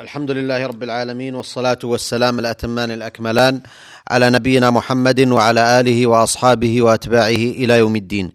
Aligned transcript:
الحمد 0.00 0.30
لله 0.30 0.66
رب 0.66 0.82
العالمين 0.82 1.34
والصلاة 1.34 1.78
والسلام 1.84 2.38
الأتمان 2.38 2.90
الأكملان 2.90 3.60
على 4.08 4.30
نبينا 4.30 4.70
محمد 4.70 5.28
وعلى 5.28 5.80
آله 5.80 6.06
وأصحابه 6.06 6.82
وأتباعه 6.82 7.28
إلى 7.28 7.78
يوم 7.78 7.96
الدين 7.96 8.30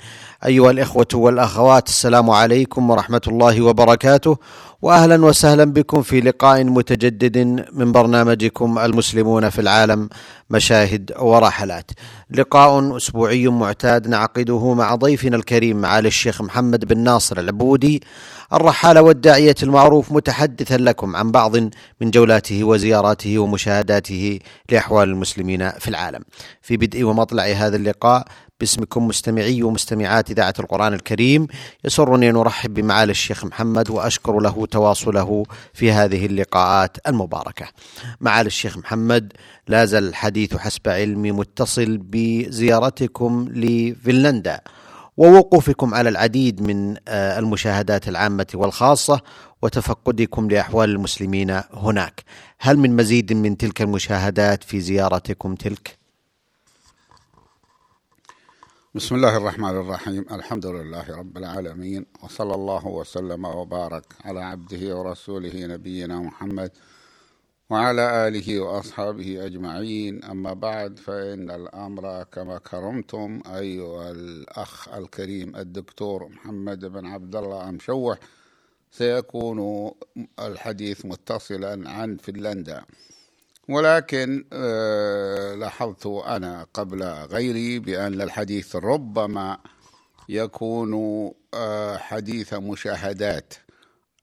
أيها 0.46 0.72
الإخوة 0.72 1.08
والأخوات 1.14 1.88
السلام 1.88 2.30
عليكم 2.30 2.90
ورحمة 2.90 3.22
الله 3.28 3.62
وبركاته 3.62 4.38
واهلا 4.82 5.26
وسهلا 5.26 5.64
بكم 5.64 6.02
في 6.02 6.20
لقاء 6.22 6.64
متجدد 6.64 7.38
من 7.74 7.92
برنامجكم 7.92 8.80
المسلمون 8.80 9.50
في 9.50 9.62
العالم 9.62 10.10
مشاهد 10.50 11.12
ورحلات. 11.20 11.92
لقاء 12.32 12.98
أسبوعي 12.98 13.48
معتاد 13.48 14.08
نعقده 14.08 14.74
مع 14.74 14.96
ضيفنا 14.96 15.36
الكريم 15.36 15.78
معالي 15.82 16.08
الشيخ 16.08 16.42
محمد 16.42 16.86
بن 16.86 17.00
ناصر 17.00 17.40
العبودي 17.40 18.04
الرحالة 18.54 19.02
والداعية 19.02 19.56
المعروف 19.64 20.12
متحدثا 20.12 20.78
لكم 20.78 21.16
عن 21.16 21.32
بعض 21.32 21.58
من 22.02 22.12
جولاته 22.12 22.64
وزياراته 22.64 23.40
ومشاهداته 23.40 24.40
لأحوال 24.72 25.10
المسلمين 25.10 25.55
في 25.58 25.88
العالم. 25.88 26.22
في 26.62 26.78
بدء 26.78 27.04
ومطلع 27.04 27.44
هذا 27.44 27.76
اللقاء 27.76 28.28
باسمكم 28.60 29.08
مستمعي 29.08 29.64
ومستمعات 29.64 30.32
إذاعة 30.32 30.54
القرآن 30.60 30.94
الكريم 30.94 31.48
يسرني 31.84 32.30
أن 32.30 32.36
أرحب 32.36 32.74
بمعالي 32.74 33.12
الشيخ 33.12 33.46
محمد 33.46 33.90
وأشكر 33.90 34.40
له 34.40 34.66
تواصله 34.66 35.44
في 35.74 35.92
هذه 35.92 36.26
اللقاءات 36.26 36.98
المباركة 37.08 37.68
معالي 38.22 38.48
الشيخ 38.48 38.78
محمد 38.78 39.34
لا 39.68 39.86
زال 39.86 40.08
الحديث 40.08 40.58
حسب 40.58 40.90
علمي 40.90 41.32
متصل 41.32 41.98
بزيارتكم 41.98 43.48
لفنلندا 43.52 44.62
ووقوفكم 45.18 45.94
على 45.94 46.10
العديد 46.10 46.62
من 46.62 46.96
آه، 47.08 47.40
المشاهدات 47.40 48.08
العامة 48.08 48.48
والخاصة 48.54 49.22
وتفقدكم 49.66 50.50
لأحوال 50.50 50.90
المسلمين 50.90 51.62
هناك. 51.74 52.24
هل 52.60 52.78
من 52.78 52.96
مزيد 52.96 53.34
من 53.34 53.58
تلك 53.58 53.82
المشاهدات 53.82 54.64
في 54.64 54.82
زيارتكم 54.82 55.56
تلك؟ 55.56 55.98
بسم 58.96 59.16
الله 59.16 59.38
الرحمن 59.38 59.70
الرحيم. 59.70 60.26
الحمد 60.32 60.66
لله 60.66 61.18
رب 61.18 61.38
العالمين 61.38 62.06
وصلى 62.24 62.56
الله 62.56 62.88
وسلم 62.88 63.46
وبارك 63.46 64.06
على 64.26 64.42
عبده 64.44 64.98
ورسوله 64.98 65.66
نبينا 65.66 66.20
محمد 66.20 66.72
وعلى 67.70 68.28
آله 68.28 68.60
وأصحابه 68.60 69.46
أجمعين. 69.46 70.24
أما 70.24 70.54
بعد 70.54 71.00
فإن 71.00 71.52
الأمر 71.52 72.24
كما 72.24 72.58
كرمتم 72.58 73.42
أيها 73.48 74.12
الأخ 74.12 74.90
الكريم 74.90 75.56
الدكتور 75.56 76.30
محمد 76.30 76.86
بن 76.86 77.06
عبد 77.06 77.36
الله 77.36 77.70
أمشوح 77.70 78.18
سيكون 78.98 79.92
الحديث 80.40 81.06
متصلا 81.06 81.90
عن 81.90 82.18
فنلندا. 82.18 82.86
ولكن 83.70 84.46
آه، 84.54 85.56
لاحظت 85.56 86.06
أنا 86.06 86.68
قبل 86.74 87.04
غيري 87.04 87.80
بأن 87.80 88.22
الحديث 88.22 88.76
ربما 88.76 89.58
يكون 90.30 90.94
آه، 91.54 91.98
حديث 91.98 92.54
مشاهدات 92.54 93.54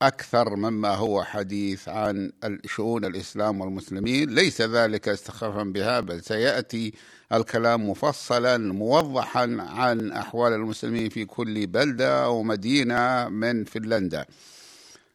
أكثر 0.03 0.57
مما 0.57 0.95
هو 0.95 1.23
حديث 1.25 1.89
عن 1.89 2.33
شؤون 2.67 3.05
الإسلام 3.05 3.61
والمسلمين. 3.61 4.31
ليس 4.31 4.63
ذلك 4.63 5.09
استخفافا 5.09 5.63
بها 5.63 6.01
بل 6.01 6.23
سيأتي 6.23 6.93
الكلام 7.33 7.91
مفصلا 7.91 8.57
موضحا 8.59 9.57
عن 9.59 10.13
أحوال 10.13 10.53
المسلمين 10.53 11.09
في 11.09 11.25
كل 11.25 11.67
بلدة 11.67 12.25
أو 12.25 12.43
مدينة 12.43 13.29
من 13.29 13.65
فنلندا. 13.65 14.27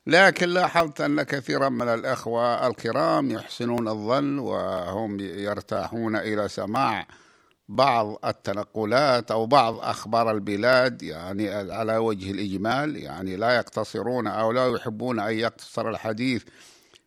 لكن 0.08 0.50
لاحظت 0.50 1.02
أن 1.02 1.24
كثيرا 1.24 1.70
من 1.70 1.88
الأخوة 1.88 2.68
الكرام 2.68 3.32
يحسنون 3.32 3.88
الظن 3.88 4.40
وهم 4.40 5.20
يرتاحون 5.20 6.16
إلى 6.16 6.48
سماع 6.48 7.08
بعض 7.70 8.20
التنقلات 8.26 9.32
أو 9.32 9.46
بعض 9.46 9.80
أخبار 9.80 10.32
البلاد 10.32 11.04
يعني 11.04 11.50
على 11.50 11.98
وجه 11.98 12.32
الإجمال 12.32 12.96
يعني 12.96 13.36
لا 13.36 13.56
يقتصرون 13.56 14.28
أو 14.28 14.52
لا 14.52 14.68
يحبون 14.68 15.20
أن 15.20 15.34
يقتصر 15.34 15.90
الحديث 15.90 16.44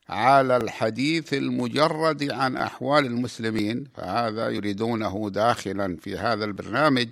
على 0.08 0.56
الحديث 0.56 1.34
المجرد 1.34 2.30
عن 2.32 2.56
أحوال 2.56 3.06
المسلمين 3.06 3.84
فهذا 3.94 4.48
يريدونه 4.48 5.30
داخلا 5.30 5.96
في 5.96 6.18
هذا 6.18 6.44
البرنامج. 6.44 7.08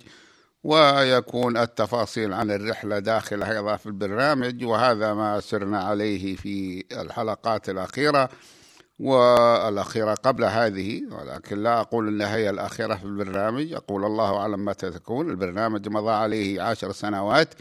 ويكون 0.65 1.57
التفاصيل 1.57 2.33
عن 2.33 2.51
الرحلة 2.51 2.99
داخل 2.99 3.43
أيضا 3.43 3.77
في 3.77 3.87
البرنامج 3.87 4.65
وهذا 4.65 5.15
ما 5.15 5.41
سرنا 5.41 5.85
عليه 5.85 6.37
في 6.37 6.85
الحلقات 6.93 7.69
الأخيرة 7.69 8.29
والأخيرة 8.99 10.15
قبل 10.15 10.45
هذه 10.45 11.03
ولكن 11.11 11.63
لا 11.63 11.81
أقول 11.81 12.09
أنها 12.09 12.37
هي 12.37 12.51
الأخيرة 12.51 12.95
في 12.95 13.05
البرنامج. 13.05 13.73
أقول 13.73 14.05
الله 14.05 14.37
أعلم 14.37 14.65
متى 14.65 14.91
تكون. 14.91 15.31
البرنامج 15.31 15.89
مضى 15.89 16.11
عليه 16.11 16.63
عشر 16.63 16.93
سنوات 16.93 17.55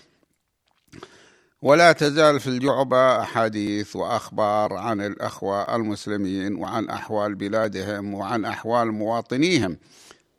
ولا 1.62 1.92
تزال 1.92 2.40
في 2.40 2.48
الجعبة 2.48 3.22
أحاديث 3.22 3.96
وأخبار 3.96 4.74
عن 4.74 5.02
الأخوة 5.02 5.76
المسلمين 5.76 6.56
وعن 6.56 6.90
أحوال 6.90 7.36
بلادهم 7.36 8.14
وعن 8.14 8.46
أحوال 8.46 8.92
مواطنيهم. 8.92 9.78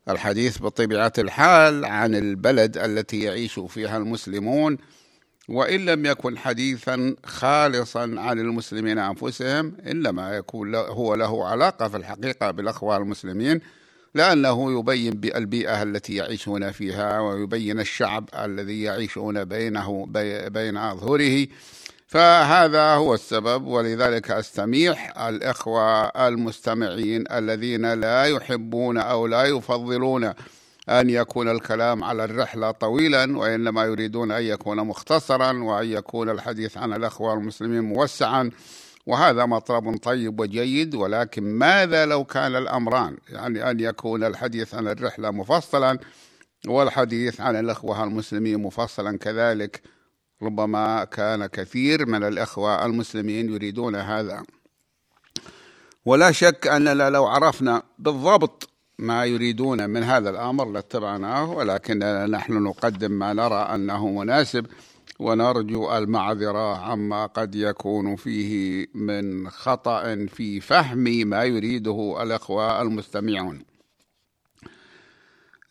الحديث 0.09 0.59
بطبيعة 0.59 1.13
الحال 1.19 1.85
عن 1.85 2.15
البلد 2.15 2.79
التي 2.79 3.23
يعيش 3.23 3.61
فيها 3.61 3.97
المسلمون 3.97 4.79
وإن 5.49 5.85
لم 5.85 6.07
يكن 6.07 6.39
حديثا 6.39 7.17
خالصا 7.25 8.15
عن 8.17 8.39
المسلمين 8.39 8.99
أنفسهم 8.99 9.77
إنما 9.87 10.37
يكون 10.37 10.75
هو 10.75 11.15
له 11.15 11.47
علاقة 11.47 11.89
في 11.89 11.97
الحقيقة 11.97 12.51
بالأخوة 12.51 12.97
المسلمين 12.97 13.61
لأنه 14.15 14.79
يبين 14.79 15.21
البيئة 15.25 15.83
التي 15.83 16.15
يعيشون 16.15 16.71
فيها 16.71 17.21
ويبين 17.21 17.81
الشعب 17.81 18.29
الذي 18.39 18.83
يعيشون 18.83 19.45
بينه 19.45 20.07
بين 20.49 20.77
أظهره. 20.77 21.47
فهذا 22.09 22.95
هو 22.95 23.15
السبب 23.15 23.67
ولذلك 23.67 24.31
أستميح 24.31 25.19
الإخوة 25.21 26.05
المستمعين 26.05 27.25
الذين 27.33 27.93
لا 27.93 28.25
يحبون 28.25 28.99
أو 28.99 29.27
لا 29.27 29.45
يفضلون 29.45 30.25
أن 30.89 31.11
يكون 31.11 31.49
الكلام 31.49 32.05
على 32.05 32.25
الرحلة 32.25 32.71
طويلا 32.71 33.39
وإنما 33.39 33.85
يريدون 33.85 34.33
أن 34.33 34.43
يكون 34.43 34.77
مختصرا 34.77 35.53
وأن 35.53 35.87
يكون 35.87 36.31
الحديث 36.31 36.77
عن 36.79 36.93
الإخوة 36.93 37.35
المسلمين 37.35 37.81
موسعا. 37.81 38.51
وهذا 39.07 39.47
مطلب 39.47 39.97
طيب 39.97 40.41
وجيد 40.41 40.95
ولكن 40.95 41.43
ماذا 41.43 42.07
لو 42.07 42.25
كان 42.25 42.57
الأمران؟ 42.57 43.17
يعني 43.29 43.71
أن 43.71 43.81
يكون 43.81 44.25
الحديث 44.25 44.75
عن 44.75 44.89
الرحلة 44.89 45.31
مفصلا 45.31 45.99
والحديث 46.67 47.41
عن 47.41 47.57
الإخوة 47.57 48.05
المسلمين 48.05 48.59
مفصلا 48.63 49.19
كذلك. 49.19 49.98
ربما 50.43 51.05
كان 51.05 51.47
كثير 51.47 52.07
من 52.07 52.25
الإخوة 52.25 52.87
المسلمين 52.87 53.53
يريدون 53.53 53.97
هذا. 53.97 54.43
ولا 56.05 56.33
شك 56.33 56.67
أننا 56.67 57.11
لو 57.11 57.27
عرفنا 57.27 57.83
بالضبط 57.99 58.71
ما 58.99 59.25
يريدون 59.25 59.91
من 59.91 60.03
هذا 60.03 60.31
الأمر 60.31 60.71
لاتبعناه 60.71 61.51
ولكننا 61.51 62.27
نحن 62.27 62.53
نقدم 62.53 63.11
ما 63.11 63.33
نرى 63.33 63.61
أنه 63.75 64.09
مناسب 64.09 64.67
ونرجو 65.19 65.97
المعذرة 65.97 66.77
عما 66.77 67.27
قد 67.27 67.55
يكون 67.55 68.17
فيه 68.17 68.87
من 68.95 69.51
خطأ 69.51 70.27
في 70.27 70.61
فهم 70.61 70.99
ما 70.99 71.45
يريده 71.45 72.23
الأخوة 72.23 72.83
المستمعون. 72.83 73.65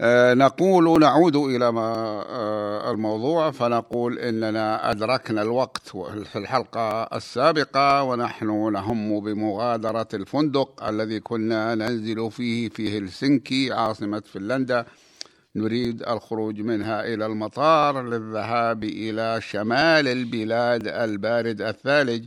نقول 0.01 0.99
نعود 0.99 1.35
إلى 1.35 1.71
ما 1.71 1.81
آه، 2.29 2.91
الموضوع 2.91 3.51
فنقول 3.51 4.19
إننا 4.19 4.91
أدركنا 4.91 5.41
الوقت 5.41 5.87
في 6.31 6.35
الحلقة 6.35 7.03
السابقة 7.03 8.03
ونحن 8.03 8.73
نهم 8.73 9.19
بمغادرة 9.19 10.07
الفندق 10.13 10.83
الذي 10.83 11.19
كنا 11.19 11.75
ننزل 11.75 12.31
فيه 12.31 12.69
في 12.69 12.97
هلسنكي 12.97 13.73
عاصمة 13.73 14.23
فنلندا. 14.33 14.85
نريد 15.55 16.03
الخروج 16.03 16.61
منها 16.61 17.13
إلى 17.13 17.25
المطار 17.25 18.01
للذهاب 18.01 18.83
إلى 18.83 19.41
شمال 19.41 20.07
البلاد 20.07 20.87
البارد 20.87 21.61
الثالج. 21.61 22.25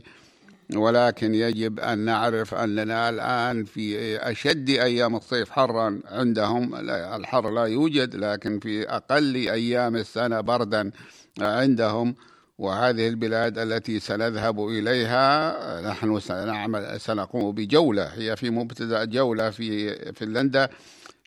ولكن 0.75 1.35
يجب 1.35 1.79
أن 1.79 1.99
نعرف 1.99 2.53
أننا 2.53 3.09
الآن 3.09 3.63
في 3.63 4.17
أشد 4.17 4.69
أيام 4.69 5.15
الصيف 5.15 5.51
حرا 5.51 5.99
عندهم. 6.05 6.75
الحر 6.89 7.49
لا 7.49 7.65
يوجد 7.65 8.15
لكن 8.15 8.59
في 8.59 8.89
أقل 8.89 9.35
أيام 9.35 9.95
السنة 9.95 10.41
بردا 10.41 10.91
عندهم. 11.39 12.15
وهذه 12.57 13.07
البلاد 13.07 13.57
التي 13.57 13.99
سنذهب 13.99 14.67
إليها 14.67 15.81
نحن 15.81 16.19
سنعمل 16.19 16.99
سنقوم 16.99 17.55
بجولة. 17.55 18.03
هي 18.03 18.35
في 18.35 18.49
مبتدأ 18.49 19.05
جولة 19.05 19.49
في 19.49 19.95
فنلندا 20.13 20.69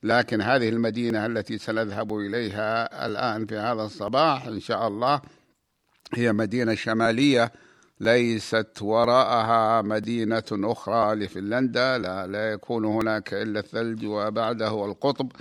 لكن 0.03 0.41
هذه 0.41 0.69
المدينة 0.69 1.27
التي 1.27 1.59
سنذهب 1.59 2.19
إليها 2.19 3.07
الآن 3.07 3.47
في 3.47 3.57
هذا 3.57 3.83
الصباح 3.83 4.47
إن 4.47 4.61
شاء 4.61 4.89
الله 4.89 5.21
هي 6.15 6.33
مدينة 6.33 6.75
شمالية. 6.75 7.53
ليست 8.01 8.83
وراءها 8.83 9.83
مدينة 9.83 10.45
أخرى 10.53 11.15
لفنلندا 11.15 11.99
لا, 11.99 12.27
لا 12.27 12.53
يكون 12.53 12.85
هناك 12.85 13.35
إلا 13.35 13.61
الثلج 13.61 14.07
وبعده 14.07 14.85
القطب 14.85 15.33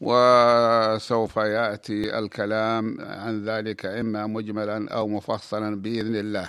وسوف 0.00 1.36
يأتي 1.36 2.18
الكلام 2.18 2.96
عن 3.00 3.44
ذلك 3.44 3.86
إما 3.86 4.26
مجملا 4.26 4.88
أو 4.90 5.08
مفصلا 5.08 5.82
بإذن 5.82 6.16
الله. 6.16 6.48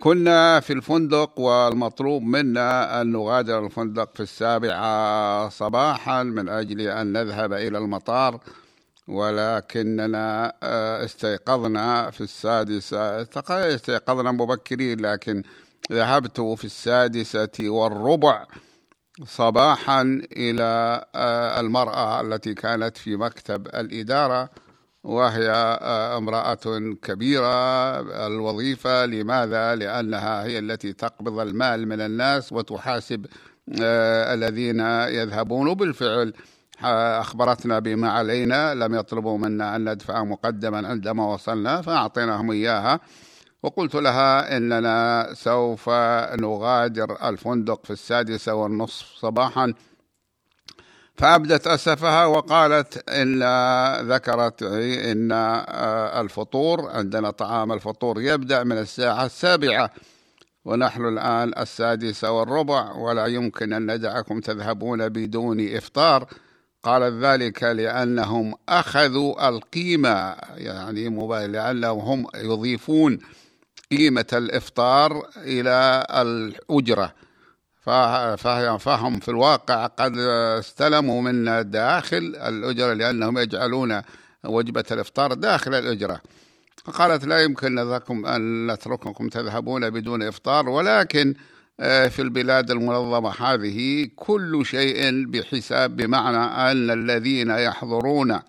كنا 0.00 0.60
في 0.60 0.72
الفندق 0.72 1.40
والمطلوب 1.40 2.22
منا 2.22 3.00
أن 3.00 3.12
نغادر 3.12 3.66
الفندق 3.66 4.14
في 4.14 4.20
السابعة 4.20 5.48
صباحا 5.48 6.22
من 6.22 6.48
أجل 6.48 6.80
أن 6.80 7.12
نذهب 7.12 7.52
إلى 7.52 7.78
المطار. 7.78 8.40
ولكننا 9.08 10.52
آه، 10.62 11.04
استيقظنا 11.04 12.10
في 12.10 12.20
السادسة. 12.20 13.22
استيقظنا 13.50 14.32
مبكرين 14.32 15.00
لكن 15.00 15.42
ذهبت 15.92 16.40
في 16.40 16.64
السادسة 16.64 17.50
والربع 17.60 18.46
صباحا 19.24 20.02
إلى 20.32 21.04
آه، 21.14 21.60
المرأة 21.60 22.20
التي 22.20 22.54
كانت 22.54 22.96
في 22.96 23.16
مكتب 23.16 23.66
الإدارة 23.66 24.50
وهي 25.04 25.50
آه، 25.50 26.18
امرأة 26.18 26.94
كبيرة 27.02 28.00
الوظيفة. 28.26 29.06
لماذا؟ 29.06 29.74
لأنها 29.74 30.44
هي 30.44 30.58
التي 30.58 30.92
تقبض 30.92 31.38
المال 31.38 31.88
من 31.88 32.00
الناس 32.00 32.52
وتحاسب 32.52 33.26
الذين 33.68 34.80
يذهبون. 34.80 35.68
وبالفعل 35.68 36.32
أخبرتنا 37.20 37.78
بما 37.78 38.10
علينا 38.10 38.74
لم 38.74 38.94
يطلبوا 38.94 39.38
منا 39.38 39.76
أن 39.76 39.90
ندفع 39.90 40.24
مقدما 40.24 40.88
عندما 40.88 41.26
وصلنا 41.26 41.82
فأعطيناهم 41.82 42.50
إياها. 42.50 43.00
وقلت 43.62 43.94
لها 43.94 44.56
إننا 44.56 45.28
سوف 45.32 45.88
نغادر 46.40 47.28
الفندق 47.28 47.84
في 47.84 47.90
السادسة 47.90 48.54
والنصف 48.54 49.06
صباحا. 49.16 49.74
فأبدت 51.16 51.66
أسفها 51.66 52.24
وقالت 52.24 53.10
إن 53.10 53.42
ذكرت 54.12 54.62
إن 54.62 55.32
الفطور 56.20 56.90
عندنا 56.90 57.30
طعام 57.30 57.72
الفطور 57.72 58.20
يبدأ 58.20 58.64
من 58.64 58.78
الساعة 58.78 59.26
السابعة 59.26 59.90
ونحن 60.64 61.08
الآن 61.08 61.52
السادسة 61.58 62.30
والربع 62.30 62.92
ولا 62.92 63.26
يمكن 63.26 63.72
أن 63.72 63.94
ندعكم 63.94 64.40
تذهبون 64.40 65.08
بدون 65.08 65.76
إفطار. 65.76 66.26
قالت 66.84 67.24
ذلك 67.24 67.62
لأنهم 67.62 68.54
أخذوا 68.68 69.48
القيمة 69.48 70.34
يعني 70.56 71.08
لأنهم 71.46 71.98
هم 71.98 72.26
يضيفون 72.34 73.18
قيمة 73.90 74.26
الإفطار 74.32 75.28
إلى 75.36 76.06
الأجرة. 76.10 77.14
فهم 78.78 79.18
في 79.20 79.28
الواقع 79.28 79.86
قد 79.86 80.18
استلموا 80.58 81.22
منا 81.22 81.62
داخل 81.62 82.36
الأجرة 82.36 82.92
لأنهم 82.92 83.38
يجعلون 83.38 84.02
وجبة 84.44 84.84
الإفطار 84.90 85.34
داخل 85.34 85.74
الأجرة. 85.74 86.20
فقالت 86.84 87.24
لا 87.24 87.42
يمكن 87.42 87.74
لكم 87.74 88.26
أن 88.26 88.72
نترككم 88.72 89.28
تذهبون 89.28 89.90
بدون 89.90 90.22
إفطار 90.22 90.68
ولكن 90.68 91.34
في 91.78 92.22
البلاد 92.22 92.70
المنظمة 92.70 93.30
هذه 93.30 94.08
كل 94.16 94.66
شيء 94.66 95.24
بحساب 95.26 95.96
بمعنى 95.96 96.70
أن 96.70 96.90
الذين 96.90 97.50
يحضرون 97.50 98.40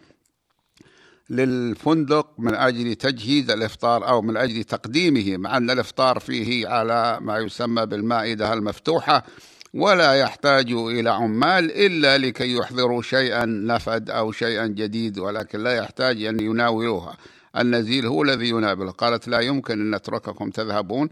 للفندق 1.30 2.28
من 2.38 2.56
أجل 2.56 2.96
تجهيز 2.96 3.50
الإفطار 3.50 4.08
أو 4.08 4.22
من 4.22 4.38
أجل 4.38 4.64
تقديمه 4.64 5.38
مع 5.38 5.58
أن 5.58 5.70
الإفطار 5.70 6.20
فيه 6.20 6.68
على 6.68 7.18
ما 7.22 7.38
يسمى 7.38 7.86
بالمائدة 7.86 8.54
المفتوحة 8.54 9.26
ولا 9.74 10.14
يحتاج 10.14 10.72
إلى 10.72 11.10
عمال 11.10 11.72
إلا 11.72 12.18
لكي 12.18 12.54
يحضروا 12.54 13.02
شيئا 13.02 13.46
نفد 13.46 14.10
أو 14.10 14.32
شيئا 14.32 14.68
جديد 14.68 15.20
ولكن 15.20 15.60
لا 15.60 15.76
يحتاج 15.76 16.24
أن 16.24 16.40
يناولوها. 16.40 17.18
النزيل 17.58 18.06
هو 18.06 18.24
الذي 18.24 18.50
يناوله 18.50 18.92
قالت 18.92 19.28
لا 19.28 19.40
يمكن 19.40 19.82
أن 19.82 19.96
نترككم 19.96 20.50
تذهبون. 20.50 21.10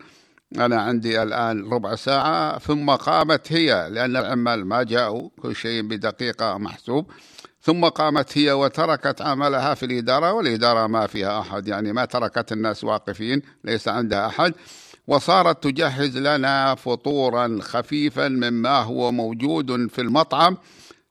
أنا 0.60 0.82
عندي 0.82 1.24
الآن 1.24 1.70
ربع 1.74 1.96
ساعة 1.96 2.60
ثم 2.60 2.90
قامت 2.90 3.54
هي 3.54 3.90
لأن 3.92 4.18
العمال 4.18 4.66
ما 4.66 4.84
جاءوا 4.84 5.30
كل 5.42 5.56
شيء 5.56 5.82
بدقيقة 5.82 6.58
محسوب. 6.58 7.12
ثم 7.62 7.86
قامت 7.86 8.38
هي 8.38 8.52
وتركت 8.52 9.22
عملها 9.22 9.74
في 9.74 9.86
الإدارة 9.86 10.34
والإدارة 10.34 10.88
ما 10.88 11.08
فيها 11.08 11.40
أحد 11.40 11.68
يعني 11.68 11.94
ما 11.94 12.06
تركت 12.06 12.52
الناس 12.52 12.84
واقفين 12.84 13.42
ليس 13.64 13.88
عندها 13.88 14.28
أحد. 14.28 14.54
وصارت 15.08 15.64
تجهز 15.64 16.18
لنا 16.18 16.76
فطورا 16.76 17.58
خفيفا 17.62 18.28
مما 18.28 18.78
هو 18.78 19.12
موجود 19.12 19.90
في 19.90 20.02
المطعم. 20.02 20.58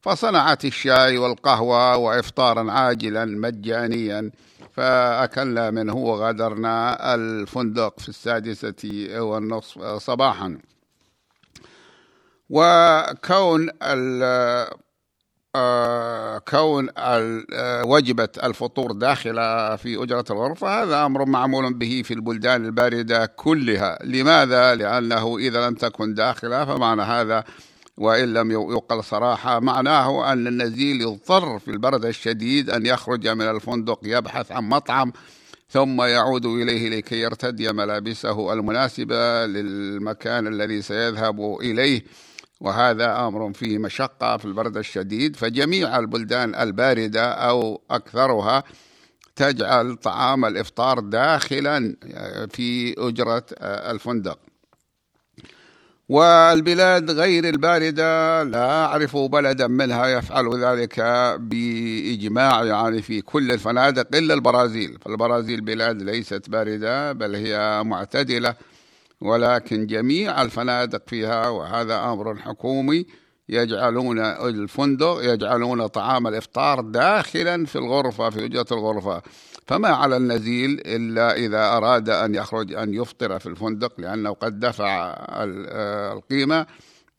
فصنعت 0.01 0.65
الشاي 0.65 1.19
والقهوة 1.19 1.97
وإفطارا 1.97 2.73
عاجلا 2.73 3.25
مجانيا. 3.25 4.31
فأكلنا 4.73 5.71
منه 5.71 5.97
وغادرنا 5.97 7.15
الفندق 7.15 8.01
في 8.01 8.09
السادسة 8.09 9.09
والنصف 9.19 9.81
صباحا 9.85 10.59
وكون 12.51 13.69
آه، 15.55 16.39
كون 16.39 16.89
وجبة 17.85 18.29
الفطور 18.43 18.93
داخل 18.93 19.35
في 19.79 20.03
أجرة 20.03 20.25
الغرفة 20.31 20.83
هذا 20.83 21.07
أمر 21.07 21.25
معمول 21.25 21.75
به 21.75 22.03
في 22.05 22.15
البلدان 22.15 22.65
الباردة 22.65 23.27
كلها 23.27 23.99
لماذا؟ 24.05 24.75
لأنه 24.75 25.39
إذا 25.39 25.69
لم 25.69 25.75
تكن 25.75 26.15
داخلة 26.15 26.65
فمعنى 26.65 27.03
هذا 27.03 27.45
وإن 28.03 28.35
لم 28.35 28.51
يقل 28.51 29.05
صراحة 29.05 29.61
معناه 29.61 30.33
أن 30.33 30.47
النزيل 30.47 31.01
يضطر 31.01 31.59
في 31.59 31.71
البرد 31.71 32.05
الشديد 32.05 32.71
أن 32.71 32.87
يخرج 32.87 33.29
من 33.29 33.51
الفندق 33.51 34.01
يبحث 34.03 34.53
عن 34.53 34.65
مطعم 34.69 35.13
ثم 35.69 36.03
يعود 36.03 36.47
إليه 36.47 36.89
لكي 36.89 37.21
يرتدي 37.21 37.73
ملابسه 37.73 38.53
المناسبة 38.53 39.47
للمكان 39.47 40.47
الذي 40.47 40.83
سيذهب 40.83 41.57
إليه. 41.61 42.05
وهذا 42.61 43.27
أمر 43.27 43.53
فيه 43.53 43.79
مشقة 43.79 44.37
في 44.37 44.45
البرد 44.45 44.77
الشديد 44.77 45.37
فجميع 45.37 45.99
البلدان 45.99 46.55
الباردة 46.55 47.25
أو 47.25 47.81
أكثرها 47.91 48.65
تجعل 49.37 49.97
طعام 49.97 50.45
الإفطار 50.45 51.01
داخلا 51.01 51.97
في 52.51 52.95
أجرة 52.99 53.45
الفندق. 53.63 54.39
والبلاد 56.13 57.11
غير 57.11 57.45
الباردة 57.49 58.43
لا 58.43 58.85
أعرف 58.85 59.17
بلدا 59.17 59.67
منها 59.67 60.07
يفعل 60.07 60.65
ذلك 60.65 61.01
بإجماع 61.41 62.65
يعني 62.65 63.03
في 63.03 63.21
كل 63.21 63.53
الفنادق 63.53 64.17
إلا 64.17 64.35
البرازيل. 64.35 64.99
فالبرازيل 65.05 65.61
بلاد 65.61 66.03
ليست 66.03 66.51
باردة 66.51 67.13
بل 67.13 67.35
هي 67.35 67.83
معتدلة 67.85 68.55
ولكن 69.21 69.87
جميع 69.87 70.43
الفنادق 70.43 71.03
فيها 71.07 71.49
وهذا 71.49 71.95
أمر 71.95 72.37
حكومي 72.37 73.07
يجعلون 73.49 74.19
الفندق 74.19 75.19
يجعلون 75.23 75.87
طعام 75.87 76.27
الإفطار 76.27 76.81
داخلا 76.81 77.67
في 77.67 77.77
الغرفة 77.77 78.31
في 78.31 78.45
أجرة 78.45 78.67
الغرفة. 78.73 79.23
فما 79.67 79.89
على 79.89 80.17
النزيل 80.17 80.83
إلا 80.87 81.37
إذا 81.37 81.65
أراد 81.65 82.09
أن 82.09 82.35
يخرج 82.35 82.75
أن 82.75 82.95
يفطر 82.95 83.39
في 83.39 83.47
الفندق 83.47 84.01
لأنه 84.01 84.31
قد 84.31 84.61
دفع 84.61 85.17
القيمة 86.13 86.67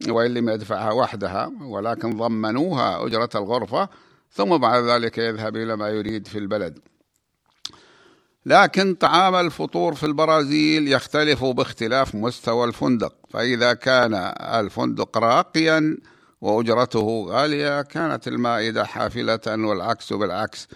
وإن 0.07 0.33
لم 0.33 0.49
يدفعها 0.49 0.91
وحدها 0.91 1.51
ولكن 1.61 2.17
ضمنوها 2.17 3.05
أجرة 3.05 3.29
الغرفة 3.35 3.89
ثم 4.31 4.57
بعد 4.57 4.83
ذلك 4.83 5.17
يذهب 5.17 5.55
إلى 5.55 5.75
ما 5.75 5.89
يريد 5.89 6.27
في 6.27 6.37
البلد. 6.37 6.79
لكن 8.45 8.95
طعام 8.95 9.35
الفطور 9.35 9.95
في 9.95 10.05
البرازيل 10.05 10.87
يختلف 10.87 11.43
باختلاف 11.43 12.15
مستوى 12.15 12.67
الفندق 12.67 13.15
فإذا 13.29 13.73
كان 13.73 14.13
الفندق 14.39 15.17
راقيا 15.17 15.97
وأجرته 16.41 17.25
غالية 17.29 17.81
كانت 17.81 18.27
المائدة 18.27 18.85
حافلة 18.85 19.39
والعكس 19.47 20.13
بالعكس. 20.13 20.67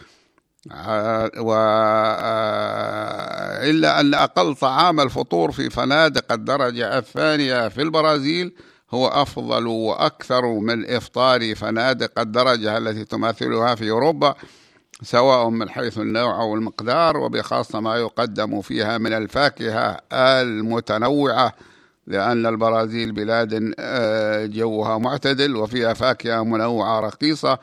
إلا 3.69 3.99
أن 3.99 4.13
أقل 4.13 4.55
طعام 4.55 4.99
الفطور 4.99 5.51
في 5.51 5.69
فنادق 5.69 6.31
الدرجة 6.31 6.97
الثانية 6.97 7.67
في 7.67 7.81
البرازيل 7.81 8.53
هو 8.91 9.07
أفضل 9.07 9.67
وأكثر 9.67 10.45
من 10.45 10.89
إفطار 10.89 11.55
فنادق 11.55 12.19
الدرجة 12.19 12.77
التي 12.77 13.05
تماثلها 13.05 13.75
في 13.75 13.89
أوروبا 13.89 14.35
سواء 15.03 15.49
من 15.49 15.69
حيث 15.69 15.97
النوع 15.97 16.41
أو 16.41 16.55
المقدار 16.55 17.17
وبخاصة 17.17 17.79
ما 17.79 17.95
يقدم 17.95 18.61
فيها 18.61 18.97
من 18.97 19.13
الفاكهة 19.13 19.99
المتنوعة 20.13 21.53
لأن 22.07 22.45
البرازيل 22.45 23.11
بلاد 23.11 23.73
آه، 23.79 24.45
جوها 24.45 24.97
معتدل 24.97 25.55
وفيها 25.55 25.93
فاكهة 25.93 26.43
منوعة 26.43 26.99
رخيصة. 26.99 27.59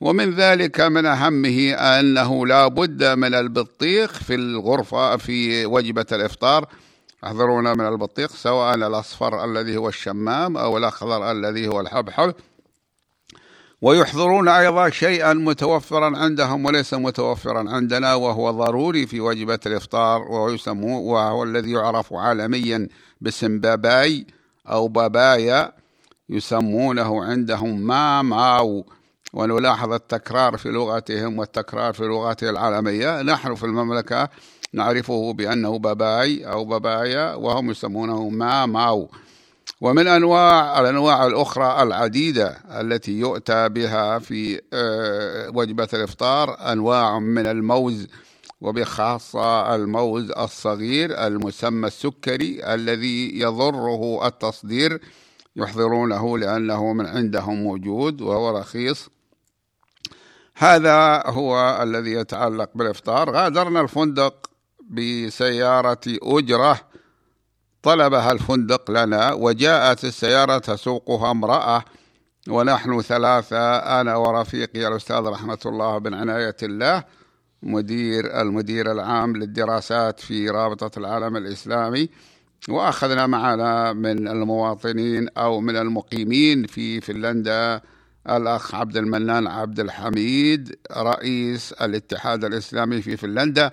ومن 0.00 0.34
ذلك 0.34 0.80
من 0.80 1.06
أهمه 1.06 1.72
أنه 1.72 2.46
لا 2.46 2.68
بد 2.68 3.04
من 3.04 3.34
البطيخ 3.34 4.12
في 4.12 4.34
الغرفة 4.34 5.16
في 5.16 5.66
وجبة 5.66 6.06
الإفطار. 6.12 6.66
يحضرون 7.24 7.78
من 7.78 7.86
البطيخ 7.88 8.30
سواء 8.30 8.74
الأصفر 8.74 9.44
الذي 9.44 9.76
هو 9.76 9.88
الشمام 9.88 10.56
أو 10.56 10.78
الأخضر 10.78 11.30
الذي 11.30 11.68
هو 11.68 11.80
الحبحب. 11.80 12.34
ويحضرون 13.82 14.48
أيضا 14.48 14.90
شيئا 14.90 15.32
متوفرا 15.32 16.16
عندهم 16.16 16.64
وليس 16.64 16.94
متوفرا 16.94 17.70
عندنا 17.70 18.14
وهو 18.14 18.50
ضروري 18.50 19.06
في 19.06 19.20
وجبة 19.20 19.58
الإفطار 19.66 20.22
وهو 20.22 20.50
يسموه 20.50 21.00
وهو 21.00 21.44
الذي 21.44 21.70
يعرف 21.70 22.12
عالميا 22.12 22.88
باسم 23.20 23.60
باباي 23.60 24.26
أو 24.68 24.88
بابايا 24.88 25.72
يسمونه 26.28 27.24
عندهم 27.24 27.80
ما 27.80 28.22
ماو 28.22 28.86
ونلاحظ 29.36 29.92
التكرار 29.92 30.56
في 30.56 30.68
لغتهم 30.68 31.38
والتكرار 31.38 31.92
في 31.92 32.04
لغته 32.04 32.50
العالمية. 32.50 33.22
نحن 33.22 33.54
في 33.54 33.64
المملكة 33.64 34.28
نعرفه 34.72 35.32
بأنه 35.32 35.78
باباي 35.78 36.46
أو 36.46 36.64
بابايا 36.64 37.34
وهم 37.34 37.70
يسمونه 37.70 38.28
ما 38.28 38.66
ماو. 38.66 39.10
ومن 39.80 40.06
أنواع 40.06 40.80
الأنواع 40.80 41.26
الأخرى 41.26 41.82
العديدة 41.82 42.58
التي 42.80 43.12
يؤتى 43.12 43.68
بها 43.68 44.18
في 44.18 44.60
آه، 44.72 45.50
وجبة 45.54 45.88
الإفطار 45.94 46.72
أنواع 46.72 47.18
من 47.18 47.46
الموز 47.46 48.06
وبخاصة 48.60 49.74
الموز 49.74 50.30
الصغير 50.30 51.26
المسمى 51.26 51.86
السكري 51.86 52.74
الذي 52.74 53.40
يضره 53.40 54.26
التصدير. 54.26 55.00
يحضرونه 55.56 56.38
لأنه 56.38 56.92
من 56.92 57.06
عندهم 57.06 57.62
موجود 57.62 58.20
وهو 58.20 58.58
رخيص. 58.58 59.15
هذا 60.58 61.22
هو 61.26 61.82
الذي 61.82 62.12
يتعلق 62.12 62.70
بالإفطار. 62.74 63.30
غادرنا 63.30 63.80
الفندق 63.80 64.50
بسيارة 64.90 66.00
أجرة. 66.06 66.80
طلبها 67.82 68.32
الفندق 68.32 68.90
لنا 68.90 69.32
وجاءت 69.32 70.04
السيارة 70.04 70.58
تسوقها 70.58 71.30
امرأة 71.30 71.84
ونحن 72.48 73.00
ثلاثة 73.00 73.76
أنا 73.76 74.16
ورفيقي 74.16 74.88
الأستاذ 74.88 75.20
رحمة 75.20 75.58
الله 75.66 75.98
بن 75.98 76.14
عناية 76.14 76.56
الله 76.62 77.04
مدير 77.62 78.40
المدير 78.40 78.92
العام 78.92 79.36
للدراسات 79.36 80.20
في 80.20 80.50
رابطة 80.50 80.98
العالم 80.98 81.36
الإسلامي 81.36 82.08
وأخذنا 82.68 83.26
معنا 83.26 83.92
من 83.92 84.28
المواطنين 84.28 85.28
أو 85.28 85.60
من 85.60 85.76
المقيمين 85.76 86.66
في 86.66 87.00
فنلندا 87.00 87.80
الأخ 88.30 88.74
عبد 88.74 88.96
المنان 88.96 89.46
عبد 89.46 89.80
الحميد 89.80 90.76
رئيس 90.96 91.72
الاتحاد 91.72 92.44
الإسلامي 92.44 93.02
في 93.02 93.16
فنلندا 93.16 93.70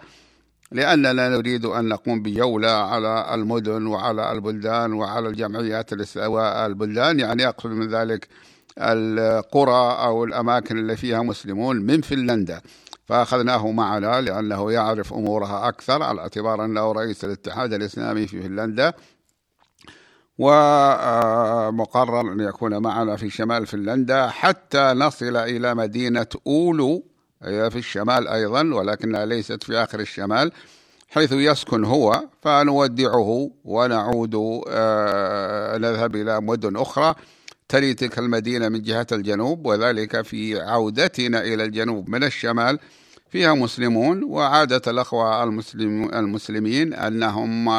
لأننا 0.72 1.30
نريد 1.30 1.66
أن 1.66 1.88
نقوم 1.88 2.22
بجولة 2.22 2.72
على 2.72 3.34
المدن 3.34 3.86
وعلى 3.86 4.32
البلدان 4.32 4.94
وعلى 4.94 5.28
الجمعيات 5.28 5.94
البلدان 6.66 7.20
يعني 7.20 7.48
أقصد 7.48 7.70
من 7.70 7.88
ذلك 7.88 8.28
القرى 8.78 10.06
أو 10.06 10.24
الأماكن 10.24 10.78
اللي 10.78 10.98
فيها 10.98 11.22
مسلمون 11.22 11.82
من 11.82 12.02
فنلندا. 12.02 12.62
فأخذناه 13.06 13.72
معنا 13.72 14.22
لأنه 14.22 14.72
يعرف 14.72 15.14
أمورها 15.14 15.68
أكثر 15.68 16.04
على 16.04 16.22
اعتبار 16.22 16.66
أنه 16.66 16.92
رئيس 16.92 17.26
الاتحاد 17.26 17.74
الإسلامي 17.74 18.28
في 18.28 18.42
فنلندا. 18.42 18.94
ومقرر 20.38 22.22
أن 22.34 22.40
يكون 22.40 22.78
معنا 22.78 23.16
في 23.16 23.30
شمال 23.30 23.68
فنلندا 23.68 24.28
حتى 24.28 24.94
نصل 24.96 25.38
إلى 25.38 25.76
مدينة 25.76 26.28
أولو 26.48 27.04
هي 27.44 27.72
في 27.72 27.78
الشمال 27.78 28.28
أيضا 28.28 28.74
ولكنها 28.74 29.26
ليست 29.26 29.64
في 29.64 29.78
آخر 29.78 30.00
الشمال 30.00 30.52
حيث 31.10 31.32
يسكن 31.32 31.84
هو 31.84 32.24
فنودعه 32.42 33.52
ونعود 33.66 34.64
آه، 34.68 35.78
نذهب 35.78 36.16
إلى 36.16 36.42
مدن 36.42 36.76
أخرى 36.76 37.16
تلي 37.70 37.94
تلك 37.94 38.20
المدينة 38.20 38.70
من 38.70 38.82
جهة 38.82 39.08
الجنوب 39.12 39.66
وذلك 39.66 40.22
في 40.22 40.62
عودتنا 40.62 41.42
إلى 41.42 41.64
الجنوب 41.64 42.10
من 42.10 42.24
الشمال. 42.24 42.80
فيها 43.30 43.54
مسلمون 43.54 44.24
وعادة 44.24 44.82
الأخوة 44.88 45.44
المسلم 45.44 46.10
المسلمين 46.14 46.94
أنهم 46.94 47.70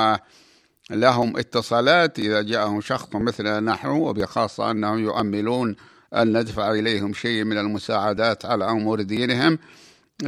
لهم 0.90 1.36
اتصالات 1.36 2.18
إذا 2.18 2.42
جاءهم 2.42 2.80
شخص 2.80 3.08
مثلنا 3.14 3.60
نحن 3.60 3.88
وبخاصة 3.88 4.70
أنهم 4.70 4.98
يؤملون 4.98 5.76
أن 6.14 6.38
ندفع 6.38 6.70
إليهم 6.70 7.12
شيء 7.12 7.44
من 7.44 7.58
المساعدات 7.58 8.44
على 8.44 8.70
أمور 8.70 9.02
دينهم. 9.02 9.58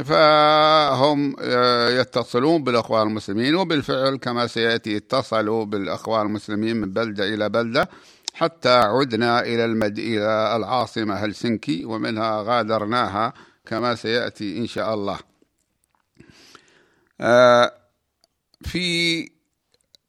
فهم 0.05 1.35
آه، 1.39 1.89
يتصلون 1.89 2.63
بالأخوان 2.63 3.07
المسلمين 3.07 3.55
وبالفعل 3.55 4.15
كما 4.15 4.47
سيأتي 4.47 4.97
اتصلوا 4.97 5.65
بالأخوان 5.65 6.25
المسلمين 6.25 6.77
من 6.77 6.93
بلدة 6.93 7.33
إلى 7.33 7.49
بلدة. 7.49 7.89
حتى 8.33 8.69
عدنا 8.69 9.41
إلى 9.41 9.65
المد... 9.65 9.99
إلى 9.99 10.55
العاصمة 10.55 11.13
هلسنكي 11.15 11.85
ومنها 11.85 12.41
غادرناها 12.41 13.33
كما 13.65 13.95
سيأتي 13.95 14.57
إن 14.57 14.67
شاء 14.67 14.93
الله. 14.93 15.19
آه، 17.21 17.71
في 18.61 19.29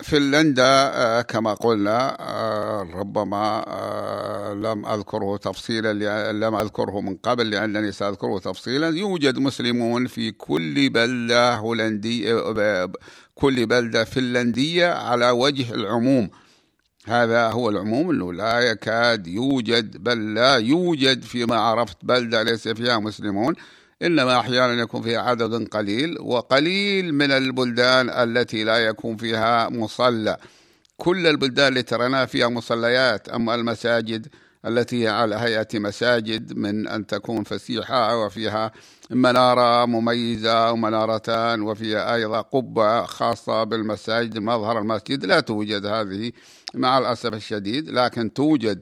فنلندا 0.03 0.65
آه، 0.65 1.23
كما 1.23 1.55
قلنا 1.55 2.17
آه، 2.21 2.83
ربما 2.83 3.65
آه، 3.69 4.55
لم 4.55 4.87
أذكره 4.87 5.37
تفصيلا 5.37 6.33
لم 6.33 6.55
أذكره 6.55 7.01
من 7.01 7.17
قبل 7.17 7.51
لأنني 7.51 7.93
سأذكره 7.93 8.39
تفصيلا. 8.39 8.89
يوجد 8.89 9.39
مسلمون 9.39 10.07
في 10.07 10.31
كل 10.31 10.89
بلدة 10.91 11.55
هولندية 11.55 12.91
كل 13.35 13.67
بلدة 13.67 14.05
فنلندية 14.05 14.87
على 14.87 15.31
وجه 15.31 15.75
العموم. 15.75 16.31
هذا 17.07 17.49
هو 17.51 17.69
العموم 17.69 18.11
أنه 18.11 18.33
لا 18.33 18.61
يكاد 18.61 19.27
يوجد 19.27 20.03
بل 20.03 20.35
لا 20.35 20.57
يوجد 20.57 21.23
فيما 21.23 21.57
عرفت 21.57 21.97
بلدة 22.03 22.43
ليس 22.43 22.69
فيها 22.69 22.99
مسلمون. 22.99 23.55
إنما 24.03 24.41
أحيانا 24.41 24.83
يكون 24.83 25.03
فيها 25.03 25.21
عدد 25.21 25.69
قليل 25.69 26.21
وقليل 26.21 27.15
من 27.15 27.31
البلدان 27.31 28.11
التي 28.11 28.65
لا 28.65 28.77
يكون 28.79 29.17
فيها 29.17 29.69
مصلى. 29.69 30.37
كل 30.97 31.27
البلدان 31.27 31.69
اللي 31.69 31.83
تريناها 31.83 32.27
فيها 32.27 32.49
مصليات 32.49 33.29
أما 33.29 33.55
المساجد 33.55 34.27
التي 34.67 35.05
هي 35.05 35.09
على 35.09 35.37
هيئة 35.37 35.69
مساجد 35.75 36.57
من 36.57 36.89
أن 36.89 37.07
تكون 37.07 37.45
فسيحة 37.45 38.25
وفيها 38.25 38.73
منارة 39.11 39.87
مميزة 39.87 40.73
ومنارتان 40.73 41.63
وفيها 41.63 42.15
أيضا 42.15 42.41
قبة 42.41 43.05
خاصة 43.05 43.65
بالمساجد 43.65 44.39
مظهر 44.39 44.79
المسجد. 44.79 45.25
لا 45.25 45.41
توجد 45.41 45.87
هذه 45.87 46.33
مع 46.75 46.99
الأسف 46.99 47.35
الشديد 47.35 47.91
لكن 47.91 48.33
توجد 48.33 48.81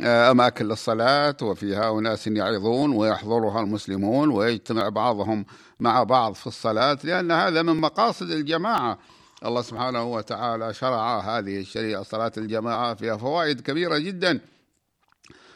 أماكن 0.00 0.68
للصلاة 0.68 1.36
وفيها 1.42 1.98
أناس 1.98 2.26
يعظون 2.26 2.92
ويحضرها 2.92 3.60
المسلمون 3.60 4.30
ويجتمع 4.30 4.88
بعضهم 4.88 5.46
مع 5.80 6.02
بعض 6.02 6.34
في 6.34 6.46
الصلاة 6.46 6.98
لأن 7.04 7.32
هذا 7.32 7.62
من 7.62 7.76
مقاصد 7.76 8.30
الجماعة. 8.30 8.98
الله 9.44 9.62
سبحانه 9.62 10.04
وتعالى 10.04 10.74
شرع 10.74 11.20
هذه 11.20 11.60
الشريعة 11.60 12.02
صلاة 12.02 12.32
الجماعة 12.36 12.94
فيها 12.94 13.16
فوائد 13.16 13.60
كبيرة 13.60 13.98
جدا 13.98 14.40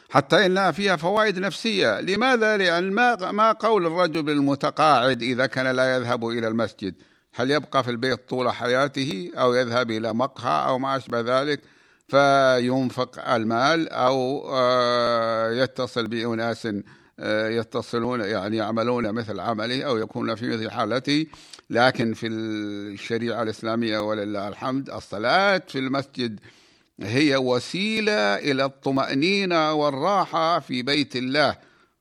حتى 0.09 0.45
إنها 0.45 0.71
فيها 0.71 0.95
فوائد 0.95 1.39
نفسية. 1.39 2.01
لماذا؟ 2.01 2.57
لأن 2.57 2.91
ما, 2.91 3.31
ما 3.31 3.51
قول 3.51 3.85
الرجل 3.85 4.29
المتقاعد 4.29 5.21
إذا 5.21 5.45
كان 5.45 5.67
لا 5.75 5.95
يذهب 5.95 6.27
إلى 6.27 6.47
المسجد؟ 6.47 6.95
هل 7.33 7.51
يبقى 7.51 7.83
في 7.83 7.91
البيت 7.91 8.29
طول 8.29 8.51
حياته 8.51 9.31
أو 9.35 9.53
يذهب 9.53 9.91
إلى 9.91 10.13
مقهى 10.13 10.67
أو 10.67 10.79
ما 10.79 10.97
أشبه 10.97 11.19
ذلك؟ 11.19 11.61
فينفق 12.09 13.29
المال 13.29 13.89
أو 13.89 14.49
آه، 14.53 15.51
يتصل 15.51 16.07
بأناس 16.07 16.67
آه، 17.19 17.49
يتصلون 17.49 18.21
يعني 18.21 18.57
يعملون 18.57 19.11
مثل 19.11 19.39
عمله 19.39 19.83
أو 19.83 19.97
يكون 19.97 20.35
في 20.35 20.47
مثل 20.47 20.71
حالته. 20.71 21.25
لكن 21.69 22.13
في 22.13 22.27
الشريعة 22.27 23.43
الإسلامية 23.43 23.99
ولله 23.99 24.47
الحمد 24.47 24.89
الصلاة 24.89 25.61
في 25.67 25.79
المسجد 25.79 26.39
هي 26.99 27.37
وسيلة 27.37 28.35
إلى 28.35 28.65
الطمأنينة 28.65 29.73
والراحة 29.73 30.59
في 30.59 30.81
بيت 30.81 31.15
الله. 31.15 31.57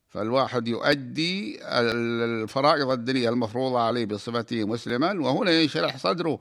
فالواحد 0.09 0.69
يؤدي 0.69 1.59
الفرائض 1.63 2.91
الدينية 2.91 3.29
المفروضة 3.29 3.81
عليه 3.81 4.07
بصفته 4.07 4.65
مسلما 4.65 5.13
وهنا 5.21 5.51
ينشرح 5.51 5.97
صدره. 5.97 6.39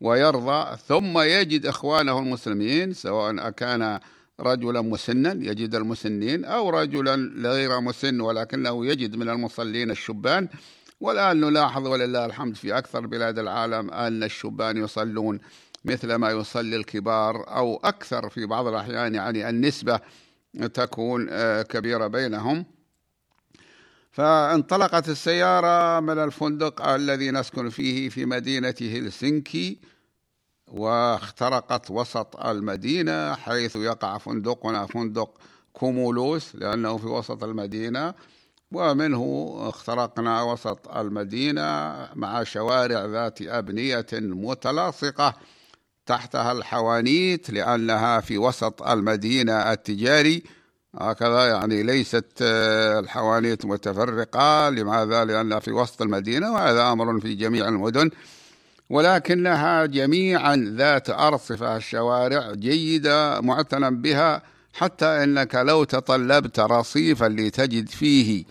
ويرضى 0.00 0.76
ثم 0.88 1.18
يجد 1.18 1.66
إخوانه 1.66 2.18
المسلمين 2.18 2.92
سواء 2.92 3.50
كان 3.50 4.00
رجلا 4.40 4.80
مسنا 4.80 5.32
يجد 5.32 5.74
المسنين 5.74 6.44
أو 6.44 6.70
رجلا 6.70 7.32
غير 7.50 7.80
مسن 7.80 8.20
ولكنه 8.20 8.86
يجد 8.86 9.16
من 9.16 9.28
المصلين 9.28 9.90
الشبان. 9.90 10.48
والآن 11.00 11.40
نلاحظ 11.40 11.86
ولله 11.86 12.24
الحمد 12.26 12.56
في 12.56 12.78
أكثر 12.78 13.06
بلاد 13.06 13.38
العالم 13.38 13.90
أن 13.90 14.22
الشبان 14.22 14.76
يصلون 14.76 15.38
مثل 15.84 16.14
ما 16.14 16.30
يصلي 16.30 16.76
الكبار 16.76 17.56
أو 17.56 17.76
أكثر 17.84 18.28
في 18.28 18.46
بعض 18.46 18.66
الأحيان 18.66 19.14
يعني 19.14 19.48
النسبة 19.48 20.00
تكون 20.74 21.26
آه، 21.30 21.62
كبيرة 21.62 22.06
بينهم. 22.06 22.66
فانطلقت 24.20 25.08
السيارة 25.08 26.00
من 26.00 26.18
الفندق 26.18 26.86
الذي 26.88 27.30
نسكن 27.30 27.68
فيه 27.68 28.08
في 28.08 28.26
مدينة 28.26 28.74
هلسنكي 28.80 29.78
واخترقت 30.68 31.90
وسط 31.90 32.36
المدينة 32.46 33.34
حيث 33.34 33.76
يقع 33.76 34.18
فندقنا 34.18 34.86
فندق 34.86 35.30
كومولوس 35.72 36.54
لأنه 36.54 36.96
في 36.96 37.06
وسط 37.06 37.44
المدينة 37.44 38.14
ومنه 38.72 39.56
اخترقنا 39.60 40.42
وسط 40.42 40.88
المدينة 40.88 41.62
مع 42.14 42.42
شوارع 42.42 43.04
ذات 43.04 43.42
أبنية 43.42 44.06
متلاصقة 44.12 45.34
تحتها 46.06 46.52
الحوانيت 46.52 47.50
لأنها 47.50 48.20
في 48.20 48.38
وسط 48.38 48.82
المدينة 48.82 49.72
التجاري. 49.72 50.42
هكذا 50.98 51.46
يعني 51.46 51.82
ليست 51.82 52.26
آه، 52.42 52.98
الحوانيت 52.98 53.66
متفرقة. 53.66 54.70
لماذا؟ 54.70 55.24
لأنها 55.24 55.58
في 55.58 55.72
وسط 55.72 56.02
المدينة 56.02 56.52
وهذا 56.52 56.92
أمر 56.92 57.20
في 57.20 57.34
جميع 57.34 57.68
المدن. 57.68 58.10
ولكنها 58.90 59.86
جميعا 59.86 60.74
ذات 60.76 61.10
أرصفة 61.10 61.76
الشوارع 61.76 62.52
جيدة 62.52 63.40
معتنى 63.40 63.90
بها 63.90 64.42
حتى 64.72 65.06
إنك 65.06 65.54
لو 65.54 65.84
تطلبت 65.84 66.60
رصيفا 66.60 67.24
لتجد 67.24 67.88
فيه 67.88 68.44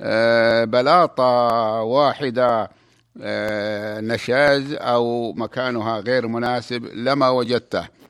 آه، 0.00 0.64
بلاطة 0.64 1.22
واحدة 1.82 2.70
آه، 3.22 4.00
نشاز 4.00 4.72
أو 4.72 5.32
مكانها 5.32 6.00
غير 6.00 6.26
مناسب 6.28 6.84
لما 6.94 7.28
وجدته. 7.28 8.01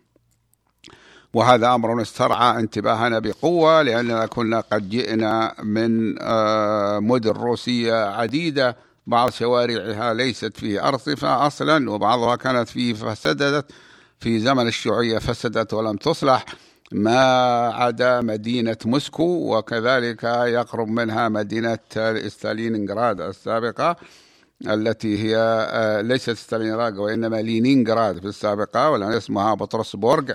وهذا 1.35 1.75
أمر 1.75 2.03
استرعى 2.03 2.61
انتباهنا 2.61 3.19
بقوة 3.19 3.83
لأننا 3.83 4.27
كنا 4.27 4.61
قد 4.61 4.89
جئنا 4.89 5.55
من 5.63 6.15
آه، 6.21 6.99
مدن 6.99 7.31
روسية 7.31 7.95
عديدة 7.95 8.77
بعض 9.07 9.31
شوارعها 9.31 10.15
ليست 10.15 10.57
فيه 10.57 10.89
ارصفه 10.89 11.47
أصلا 11.47 11.91
وبعضها 11.91 12.37
كانت 12.37 12.69
فيه 12.69 12.95
فسدت 12.95 13.73
في 14.21 14.39
زمن 14.39 14.67
الشيوعية 14.67 15.19
فسدت 15.19 15.75
ولم 15.75 15.97
تصلح. 15.97 16.45
ما 16.93 17.21
عدا 17.75 18.21
مدينة 18.21 18.77
موسكو 18.85 19.57
وكذلك 19.57 20.25
يقرب 20.25 20.89
منها 20.89 21.29
مدينة 21.29 21.79
ستالينغراد 22.29 23.21
السابقة 23.21 23.97
التي 24.67 25.19
هي 25.23 25.37
آه، 25.71 26.01
ليست 26.01 26.31
ستالينغراد 26.31 26.99
وإنما 26.99 27.43
لينينغراد 27.43 28.19
في 28.19 28.27
السابقة 28.27 28.91
والآن 28.91 29.13
اسمها 29.13 29.55
بطرسبورغ. 29.55 30.33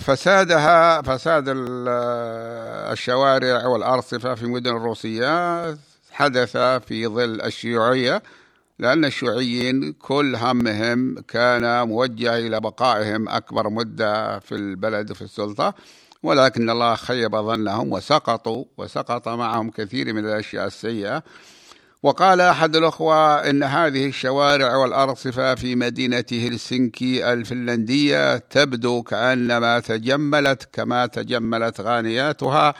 ففسادها 0.00 1.02
فساد 1.02 1.48
آه، 1.48 2.92
الشوارع 2.92 3.66
والأرصفة 3.66 4.34
في 4.34 4.46
مدن 4.46 4.76
الروسية 4.76 5.60
حدث 6.12 6.56
في 6.56 7.06
ظل 7.06 7.40
الشيوعية 7.40 8.22
لأن 8.78 9.04
الشيوعيين 9.04 9.92
كل 9.92 10.36
همهم 10.36 11.20
كان 11.28 11.88
موجه 11.88 12.38
إلى 12.38 12.60
بقائهم 12.60 13.28
أكبر 13.28 13.70
مدة 13.70 14.38
في 14.38 14.54
البلد 14.54 15.10
وفي 15.10 15.22
السلطة 15.22 15.74
ولكن 16.22 16.70
الله 16.70 16.94
خيب 16.94 17.36
ظنهم 17.36 17.92
وسقطوا 17.92 18.64
وسقط 18.78 19.28
معهم 19.28 19.70
كثير 19.70 20.12
من 20.12 20.24
الأشياء 20.24 20.66
السيئة. 20.66 21.22
وقال 22.02 22.40
أحد 22.40 22.76
الأخوة 22.76 23.50
إن 23.50 23.62
هذه 23.62 24.06
الشوارع 24.06 24.76
والأرصفة 24.76 25.54
في 25.54 25.74
مدينة 25.74 26.24
هلسنكي 26.32 27.32
الفنلندية 27.32 28.36
تبدو 28.36 29.02
كأنما 29.02 29.80
تجملت 29.80 30.68
كما 30.72 31.06
تجملت 31.06 31.80
غانياتها 31.80 32.74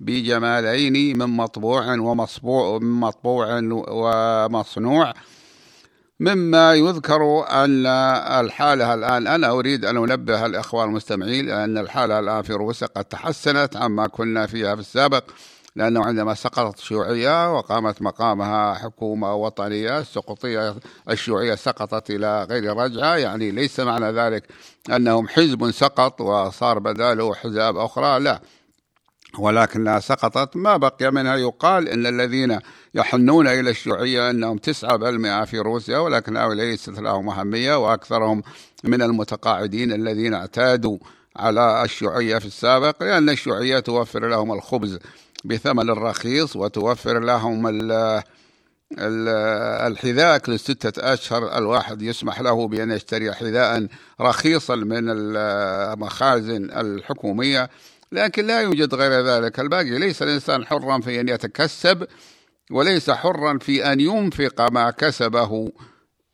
بجمالين 0.00 1.18
من 1.18 1.26
مطبوع 1.26 1.94
ومصبوع 1.94 2.78
من 2.78 3.00
مطبوع 3.00 3.60
ومصنوع. 3.88 5.14
مما 6.20 6.74
يذكر 6.74 7.44
أن 7.50 7.86
الحالة 8.40 8.94
الآن 8.94 9.26
أنا 9.26 9.50
أريد 9.50 9.84
أن 9.84 9.96
أنبه 9.96 10.46
الإخوان 10.46 10.88
المستمعين 10.88 11.50
أن 11.50 11.78
الحالة 11.78 12.18
الآن 12.18 12.42
في 12.42 12.52
روسيا 12.52 12.86
قد 12.86 13.04
تحسنت 13.04 13.76
عما 13.76 14.06
كنا 14.06 14.46
فيها 14.46 14.74
في 14.74 14.80
السابق. 14.80 15.24
لأنه 15.76 16.04
عندما 16.04 16.34
سقطت 16.34 16.78
الشيوعية 16.78 17.56
وقامت 17.56 18.02
مقامها 18.02 18.74
حكومة 18.74 19.34
وطنية 19.34 19.98
السقوطية 19.98 20.74
الشيوعية 21.10 21.54
سقطت 21.54 22.10
إلى 22.10 22.44
غير 22.44 22.76
رجعة. 22.76 23.16
يعني 23.16 23.50
ليس 23.50 23.80
معنى 23.80 24.12
ذلك 24.12 24.44
أنهم 24.90 25.28
حزب 25.28 25.70
سقط 25.70 26.20
وصار 26.20 26.78
بداله 26.78 27.34
حزاب 27.34 27.76
أخرى 27.76 28.20
لا. 28.20 28.40
ولكنها 29.38 30.00
سقطت 30.00 30.56
ما 30.56 30.76
بقي 30.76 31.12
منها. 31.12 31.36
يقال 31.36 31.88
إن 31.88 32.06
الذين 32.06 32.58
يحنون 32.94 33.48
إلى 33.48 33.70
الشيوعية 33.70 34.30
أنهم 34.30 34.58
تسعة 34.58 34.96
بالمئة 34.96 35.44
في 35.44 35.58
روسيا 35.58 35.98
ولكن 35.98 36.48
ليست 36.48 36.88
لهم 37.00 37.28
أهمية 37.28 37.74
وأكثرهم 37.74 38.42
من 38.84 39.02
المتقاعدين 39.02 39.92
الذين 39.92 40.34
اعتادوا 40.34 40.98
على 41.36 41.84
الشيوعية 41.84 42.38
في 42.38 42.46
السابق 42.46 43.02
لأن 43.02 43.30
الشيوعية 43.30 43.78
توفر 43.78 44.28
لهم 44.28 44.52
الخبز 44.52 44.98
بثمن 45.44 45.90
رخيص 45.90 46.56
وتوفر 46.56 47.18
لهم 47.18 47.80
الحذاء 49.86 50.38
كل 50.38 50.58
ستة 50.58 51.12
أشهر. 51.12 51.58
الواحد 51.58 52.02
يسمح 52.02 52.40
له 52.40 52.68
بأن 52.68 52.90
يشتري 52.90 53.32
حذاء 53.32 53.86
رخيصا 54.20 54.74
من 54.76 55.04
المخازن 55.08 56.70
الحكومية 56.70 57.70
لكن 58.12 58.46
لا 58.46 58.60
يوجد 58.60 58.94
غير 58.94 59.26
ذلك. 59.26 59.60
الباقي 59.60 59.98
ليس 59.98 60.22
الإنسان 60.22 60.66
حرا 60.66 61.00
في 61.00 61.20
أن 61.20 61.28
يتكسب 61.28 62.06
وليس 62.70 63.10
حرا 63.10 63.58
في 63.58 63.92
أن 63.92 64.00
ينفق 64.00 64.70
ما 64.70 64.90
كسبه 64.90 65.72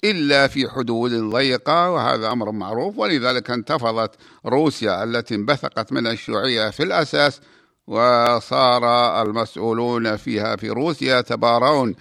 إلا 0.04 0.46
في 0.46 0.68
حدود 0.68 1.12
ضيقة 1.12 1.90
وهذا 1.90 2.32
أمر 2.32 2.50
معروف. 2.50 2.98
ولذلك 2.98 3.50
انتفضت 3.50 4.10
روسيا 4.46 5.04
التي 5.04 5.34
انبثقت 5.34 5.92
من 5.92 6.06
الشيوعية 6.06 6.70
في 6.70 6.82
الأساس 6.82 7.40
وصار 7.88 8.84
المسؤولون 9.22 10.16
فيها 10.16 10.56
في 10.56 10.70
روسيا 10.70 11.18
يتبارون 11.18 11.94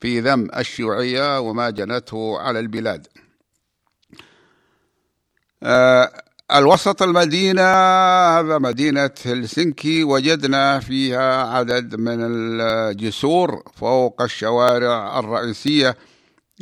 في 0.00 0.20
ذم 0.20 0.48
الشيوعية 0.56 1.40
وما 1.40 1.70
جنته 1.70 2.38
على 2.38 2.58
البلاد. 2.58 3.06
آه 5.62 6.12
الوسط 6.54 7.02
المدينة 7.02 7.62
هذا 8.38 8.58
مدينة 8.58 9.10
هلسنكي 9.26 10.04
وجدنا 10.04 10.80
فيها 10.80 11.44
عدد 11.46 11.94
من 11.96 12.18
الجسور 12.20 13.62
فوق 13.76 14.22
الشوارع 14.22 15.18
الرئيسية. 15.18 15.96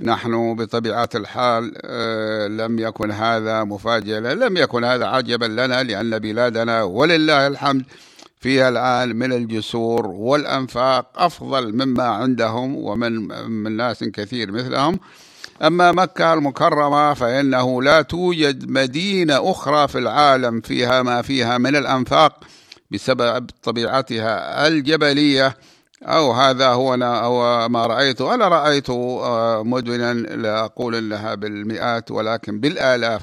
نحن 0.02 0.54
بطبيعة 0.54 1.08
الحال 1.14 1.72
آه، 1.84 2.46
لم 2.46 2.78
يكن 2.78 3.10
هذا 3.10 3.64
مفاجئا 3.64 4.20
لم 4.34 4.56
يكن 4.56 4.84
هذا 4.84 5.06
عجبا 5.06 5.44
لنا 5.44 5.82
لأن 5.82 6.18
بلادنا 6.18 6.82
ولله 6.82 7.46
الحمد 7.46 7.84
فيها 8.42 8.68
الآن 8.68 9.16
من 9.16 9.32
الجسور 9.32 10.06
والأنفاق 10.06 11.06
أفضل 11.16 11.72
مما 11.72 12.04
عندهم 12.04 12.76
ومن 12.76 13.12
من 13.48 13.76
ناس 13.76 14.04
كثير 14.04 14.52
مثلهم. 14.52 14.98
أما 15.62 15.92
مكة 15.92 16.32
المكرمة 16.34 17.14
فإنه 17.14 17.82
لا 17.82 18.02
توجد 18.02 18.70
مدينة 18.70 19.50
أخرى 19.50 19.88
في 19.88 19.98
العالم 19.98 20.60
فيها 20.60 21.02
ما 21.02 21.22
فيها 21.22 21.58
من 21.58 21.76
الأنفاق 21.76 22.44
بسبب 22.90 23.50
طبيعتها 23.62 24.66
الجبلية. 24.66 25.56
أو 26.02 26.32
هذا 26.32 26.68
هو 26.68 26.94
أنا 26.94 27.24
أو 27.24 27.68
ما 27.68 27.86
رأيته. 27.86 28.34
أنا 28.34 28.48
رأيت 28.48 28.90
آه، 28.90 29.62
مدنا 29.62 30.12
لا 30.14 30.64
أقول 30.64 30.94
أنها 30.94 31.34
بالمئات 31.34 32.10
ولكن 32.10 32.60
بالآلاف. 32.60 33.22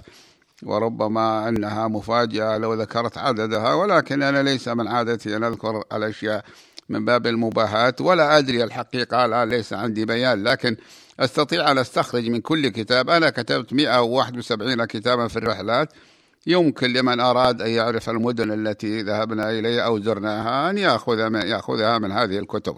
وربما 0.63 1.49
أنها 1.49 1.87
مفاجأة 1.87 2.57
لو 2.57 2.73
ذكرت 2.73 3.17
عددها 3.17 3.73
ولكن 3.73 4.23
أنا 4.23 4.43
ليس 4.43 4.67
من 4.67 4.87
عادتي 4.87 5.35
أن 5.35 5.43
أذكر 5.43 5.83
الأشياء 5.93 6.45
من 6.89 7.05
باب 7.05 7.27
المباهاة 7.27 7.95
ولا 7.99 8.37
أدري 8.37 8.63
الحقيقة 8.63 9.25
الآن 9.25 9.49
ليس 9.49 9.73
عندي 9.73 10.05
بيان 10.05 10.43
لكن 10.43 10.77
أستطيع 11.19 11.71
أن 11.71 11.77
أستخرج 11.77 12.29
من 12.29 12.41
كل 12.41 12.67
كتاب. 12.67 13.09
أنا 13.09 13.29
كتبت 13.29 13.73
171 13.73 14.85
كتابا 14.85 15.27
في 15.27 15.37
الرحلات. 15.37 15.93
يمكن 16.47 16.93
لمن 16.93 17.19
أراد 17.19 17.61
أن 17.61 17.69
يعرف 17.69 18.09
المدن 18.09 18.67
التي 18.67 19.01
ذهبنا 19.01 19.51
إليها 19.51 19.81
أو 19.81 19.99
زرناها 19.99 20.69
أن 20.69 20.77
يأخذ 20.77 21.29
من 21.29 21.41
يأخذها 21.41 21.97
من 21.97 22.11
هذه 22.11 22.39
الكتب. 22.39 22.77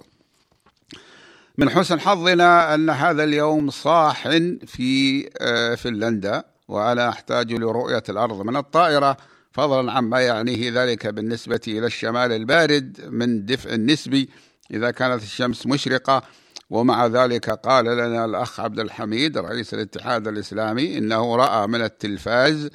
من 1.58 1.70
حسن 1.70 2.00
حظنا 2.00 2.74
أن 2.74 2.90
هذا 2.90 3.24
اليوم 3.24 3.70
صاح 3.70 4.30
في 4.66 5.30
آه، 5.42 5.76
فنلندا. 5.76 6.51
وأنا 6.72 7.10
أحتاج 7.10 7.54
لرؤية 7.54 8.04
الأرض 8.10 8.42
من 8.42 8.56
الطائرة 8.56 9.18
فضلا 9.52 9.92
عما 9.92 10.20
يعنيه 10.20 10.84
ذلك 10.84 11.08
بالنسبة 11.08 11.62
إلى 11.68 11.86
الشمال 11.86 12.32
البارد 12.32 12.98
من 13.10 13.46
دفء 13.46 13.74
النسبي 13.74 14.30
إذا 14.72 14.92
كانت 14.92 15.24
الشمس 15.24 15.68
مشرقة. 15.68 16.24
ومع 16.70 17.08
ذلك 17.08 17.50
قال 17.50 17.86
لنا 17.86 18.26
الأخ 18.26 18.60
عبد 18.60 18.80
الحميد 18.80 19.38
رئيس 19.38 19.74
الاتحاد 19.74 20.28
الإسلامي 20.28 20.98
إنه 20.98 21.36
رأى 21.36 21.68
من 21.68 21.82
التلفاز 21.82 22.70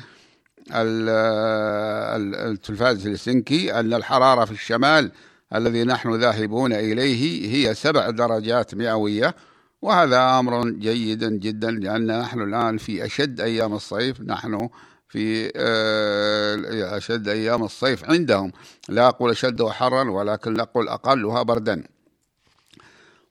التلفاز 2.46 3.06
الهلسنكي 3.06 3.80
أن 3.80 3.94
الحرارة 3.94 4.44
في 4.44 4.52
الشمال 4.52 5.12
الذي 5.54 5.85
نحن 5.85 6.14
ذاهبون 6.14 6.72
إليه 6.72 7.52
هي 7.54 7.74
سبع 7.74 8.11
درجات 8.11 8.74
مئوية. 8.74 9.35
وهذا 9.82 10.38
أمر 10.38 10.70
جيد 10.70 11.40
جدا 11.40 11.70
لأن 11.70 12.20
نحن 12.20 12.42
الآن 12.42 12.78
في 12.78 13.04
أشد 13.04 13.40
أيام 13.40 13.74
الصيف 13.74 14.20
نحن 14.20 14.68
في 15.08 15.52
آه، 15.56 16.96
أشد 16.96 17.28
أيام 17.28 17.64
الصيف 17.64 18.04
عندهم. 18.04 18.52
لا 18.88 19.08
أقول 19.08 19.30
أشد 19.30 19.62
حرا 19.62 20.10
ولكن 20.10 20.60
أقول 20.60 20.88
أقلها 20.88 21.42
بردا. 21.42 21.82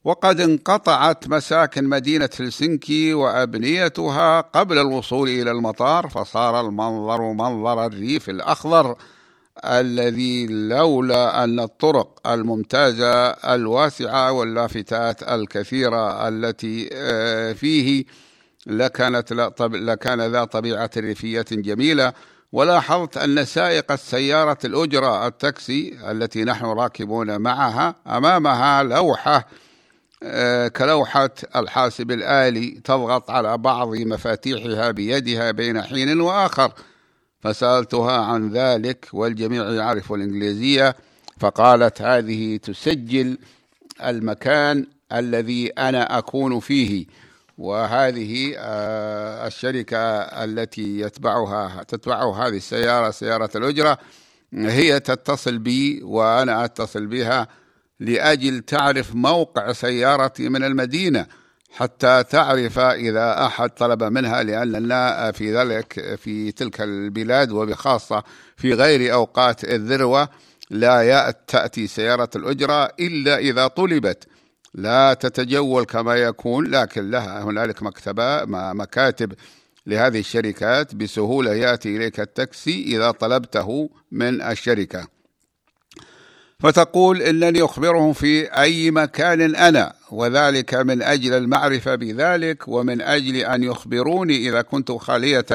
وقد 0.04 0.40
انقطعت 0.40 1.28
مساكن 1.28 1.84
مدينة 1.84 2.30
هلسنكي 2.40 3.14
وأبنيتها 3.14 4.42
قبل 4.42 4.78
الوصول 4.78 5.30
إلى 5.30 5.52
المطار 5.52 6.10
فصار 6.10 6.68
المنظر 6.68 7.22
منظر 7.22 7.86
الريف 7.86 8.30
الأخضر. 8.30 8.96
الذي 9.66 10.48
لولا 10.48 11.44
أن 11.44 11.60
الطرق 11.60 12.28
الممتازة 12.28 13.30
الواسعة 13.30 14.32
واللافتات 14.32 15.24
الكثيرة 15.24 16.28
التي 16.28 16.90
آه، 16.94 17.54
فيه 17.54 18.06
لكانت 18.68 19.34
لكان 19.60 20.22
ذا 20.22 20.44
طبيعة 20.44 20.90
ريفية 20.98 21.46
جميلة. 21.52 22.14
ولاحظت 22.52 23.18
أن 23.18 23.46
سائق 23.46 23.92
السيارة 23.92 24.58
الأجرة 24.66 25.28
التاكسي 25.28 25.98
التي 26.12 26.44
نحن 26.44 26.66
راكبون 26.66 27.38
معها 27.42 27.96
أمامها 28.08 28.84
لوحة 28.84 29.48
آه، 30.24 30.68
كلوحة 30.68 31.30
الحاسب 31.56 32.12
الآلي 32.12 32.82
تضغط 32.84 33.32
على 33.32 33.58
بعض 33.58 33.96
مفاتيحها 33.96 34.92
بيدها 34.92 35.52
بين 35.52 35.82
حين 35.82 36.22
وآخر. 36.22 36.72
فسألتها 37.40 38.22
عن 38.22 38.50
ذلك 38.50 39.08
والجميع 39.14 39.72
يعرف 39.72 40.14
الإنجليزية 40.14 40.96
فقالت 41.40 42.02
هذه 42.02 42.58
تسجل 42.58 43.38
المكان 44.04 44.88
الذي 45.14 45.68
أنا 45.68 46.18
أكون 46.18 46.60
فيه 46.60 47.06
وهذه 47.58 48.54
آه، 48.58 49.48
الشركة 49.48 49.98
التي 50.22 51.00
يتبعها 51.00 51.84
تتبعه 51.84 52.48
هذه 52.48 52.58
السيارة 52.58 53.12
سيارة 53.12 53.50
الأجرة 53.56 53.98
هي 54.54 55.00
تتصل 55.00 55.58
بي 55.58 56.04
وأنا 56.04 56.66
أتصل 56.66 57.06
بها 57.06 57.48
لأجل 58.00 58.62
تعرف 58.62 59.16
موقع 59.16 59.72
سيارتي 59.72 60.50
من 60.50 60.64
المدينة. 60.64 61.26
حتى 61.76 62.24
تعرف 62.24 62.80
إذا 62.80 63.46
أحد 63.46 63.70
طلب 63.70 64.04
منها 64.04 64.44
لأننا 64.44 65.32
في 65.32 65.56
ذلك 65.56 66.16
في 66.16 66.52
تلك 66.52 66.82
البلاد 66.82 67.52
وبخاصة 67.52 68.24
في 68.58 68.74
غير 68.74 69.14
أوقات 69.14 69.64
الذروة 69.64 70.30
لا 70.70 71.32
تأتي 71.48 71.88
سيارة 71.88 72.30
الأجرة 72.36 72.92
إلا 73.00 73.38
إذا 73.38 73.68
طلبت. 73.68 74.28
لا 74.74 75.14
تتجول 75.14 75.86
كما 75.86 76.16
يكون 76.16 76.68
لكن 76.68 77.12
لها 77.12 77.44
هنالك 77.44 77.84
مكتبة 77.84 78.46
مكاتب 78.74 79.34
لهذه 79.88 80.20
الشركات 80.20 80.96
بسهولة 80.96 81.54
يأتي 81.54 81.98
إليك 81.98 82.20
التاكسي 82.20 82.84
إذا 82.84 83.12
طلبته 83.12 83.90
من 84.12 84.42
الشركة. 84.42 85.15
فتقول 86.60 87.22
إنني 87.22 87.64
أخبرهم 87.64 88.14
في 88.14 88.46
أي 88.46 88.92
مكان 88.92 89.56
أنا 89.56 89.94
وذلك 90.12 90.74
من 90.74 91.02
أجل 91.02 91.34
المعرفة 91.34 91.96
بذلك 91.96 92.68
ومن 92.68 93.02
أجل 93.02 93.36
أن 93.36 93.64
يخبروني 93.64 94.50
إذا 94.50 94.62
كنت 94.62 94.92
خالية 94.92 95.46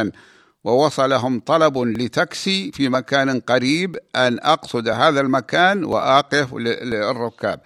ووصلهم 0.65 1.41
طلب 1.41 1.79
لتاكسي 1.79 2.73
في 2.73 2.89
مكان 2.89 3.41
قريب 3.41 3.97
أن 4.17 4.39
أقصد 4.43 4.89
هذا 4.89 5.21
المكان 5.21 5.85
وأقف 5.85 6.55
للركاب. 6.55 7.61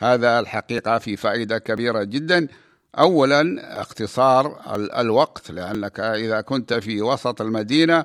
هذا 0.00 0.40
الحقيقة 0.40 0.98
في 0.98 1.16
فائدة 1.16 1.58
كبيرة 1.58 2.02
جدا. 2.02 2.48
أولا 2.98 3.58
اختصار 3.80 4.60
الوقت 4.98 5.50
لأنك 5.50 6.00
إذا 6.00 6.40
كنت 6.40 6.74
في 6.74 7.02
وسط 7.02 7.40
المدينة 7.40 8.04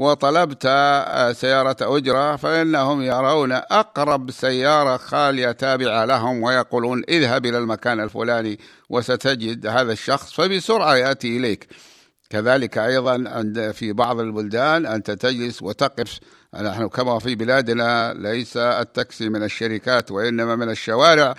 وطلبت 0.00 0.62
سيارة 1.32 1.76
أجرة 1.80 2.36
فإنهم 2.36 3.02
يرون 3.02 3.52
أقرب 3.52 4.30
سيارة 4.30 4.96
خالية 4.96 5.52
تابعة 5.52 6.04
لهم 6.04 6.42
ويقولون 6.42 7.02
اذهب 7.08 7.46
إلى 7.46 7.58
المكان 7.58 8.00
الفلاني 8.00 8.58
وستجد 8.90 9.66
هذا 9.66 9.92
الشخص 9.92 10.32
فبسرعة 10.32 10.96
يأتي 10.96 11.36
إليك. 11.36 11.68
كذلك 12.30 12.78
أيضا 12.78 13.24
عند 13.26 13.70
في 13.70 13.92
بعض 13.92 14.20
البلدان 14.20 14.86
أنت 14.86 15.10
تجلس 15.10 15.62
وتقف. 15.62 16.18
نحن 16.54 16.88
كما 16.88 17.18
في 17.18 17.34
بلادنا 17.34 18.14
ليس 18.14 18.56
التاكسي 18.56 19.28
من 19.28 19.42
الشركات 19.42 20.10
وإنما 20.10 20.56
من 20.56 20.70
الشوارع 20.70 21.34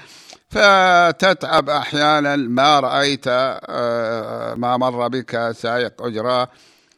فتتعب 0.50 1.70
أحيانا 1.70 2.36
ما 2.36 2.80
رأيت 2.80 3.24
آه، 3.28 4.54
ما 4.54 4.78
مر 4.78 5.08
بك 5.08 5.52
سائق 5.52 6.02
أجرة. 6.02 6.50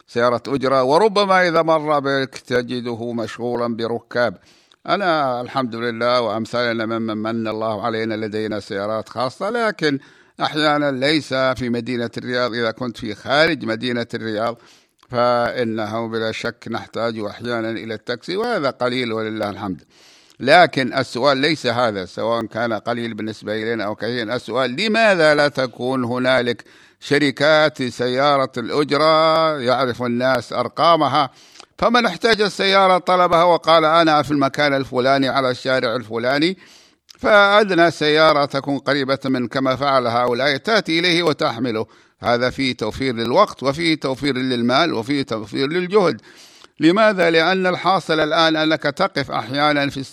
سيارة 0.06 0.42
أجرة 0.48 0.82
وربما 0.82 1.48
إذا 1.48 1.62
مر 1.62 2.00
بك 2.00 2.38
تجده 2.38 3.12
مشغولا 3.12 3.76
بركاب. 3.76 4.38
أنا 4.86 5.40
الحمد 5.40 5.74
لله 5.74 6.20
وأمثالنا 6.20 6.86
ممن 6.86 7.16
من 7.16 7.48
الله 7.48 7.82
علينا 7.82 8.14
لدينا 8.14 8.60
سيارات 8.60 9.08
خاصة 9.08 9.50
لكن 9.50 9.98
أحيانا 10.40 10.90
ليس 10.90 11.34
في 11.34 11.68
مدينة 11.68 12.10
الرياض. 12.18 12.54
إذا 12.54 12.70
كنت 12.70 12.96
في 12.96 13.14
خارج 13.14 13.64
مدينة 13.64 14.06
الرياض 14.14 14.56
فإنه 15.10 16.08
بلا 16.08 16.32
شك 16.32 16.64
نحتاج 16.70 17.18
أحيانا 17.18 17.70
إلى 17.70 17.94
التاكسي 17.94 18.36
وهذا 18.36 18.70
قليل 18.70 19.12
ولله 19.12 19.50
الحمد. 19.50 19.82
لكن 20.40 20.94
السؤال 20.94 21.38
ليس 21.38 21.66
هذا 21.66 22.04
سواء 22.04 22.46
كان 22.46 22.72
قليل 22.72 23.14
بالنسبة 23.14 23.52
إلينا 23.52 23.84
أو 23.84 23.94
كثير. 23.94 24.34
السؤال 24.34 24.70
لماذا 24.70 25.34
لا 25.34 25.48
تكون 25.48 26.04
هنالك 26.04 26.64
شركات 27.00 27.82
سيارة 27.82 28.52
الأجرة 28.56 29.58
يعرف 29.58 30.02
الناس 30.02 30.52
أرقامها؟ 30.52 31.30
فمن 31.78 32.06
احتاج 32.06 32.40
السيارة 32.40 32.98
طلبها 32.98 33.44
وقال 33.44 33.84
أنا 33.84 34.22
في 34.22 34.30
المكان 34.30 34.74
الفلاني 34.74 35.28
على 35.28 35.50
الشارع 35.50 35.96
الفلاني 35.96 36.58
فأدنى 37.18 37.90
سيارة 37.90 38.44
تكون 38.44 38.78
قريبة 38.78 39.18
من 39.24 39.48
كما 39.48 39.76
فعل 39.76 40.06
هؤلاء 40.06 40.56
تأتي 40.56 40.98
إليه 40.98 41.22
وتحمله. 41.22 41.86
هذا 42.20 42.50
فيه 42.50 42.76
توفير 42.76 43.14
للوقت 43.14 43.62
وفيه 43.62 43.94
توفير 43.94 44.36
للمال 44.36 44.94
وفيه 44.94 45.22
توفير 45.22 45.68
للجهد. 45.68 46.20
لماذا؟ 46.80 47.30
لأن 47.30 47.66
الحاصل 47.66 48.20
الآن 48.20 48.56
أنك 48.56 48.82
تقف 48.82 49.30
أحيانا 49.30 49.90
في 49.90 50.04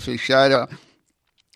في 0.00 0.08
الشارع 0.14 0.68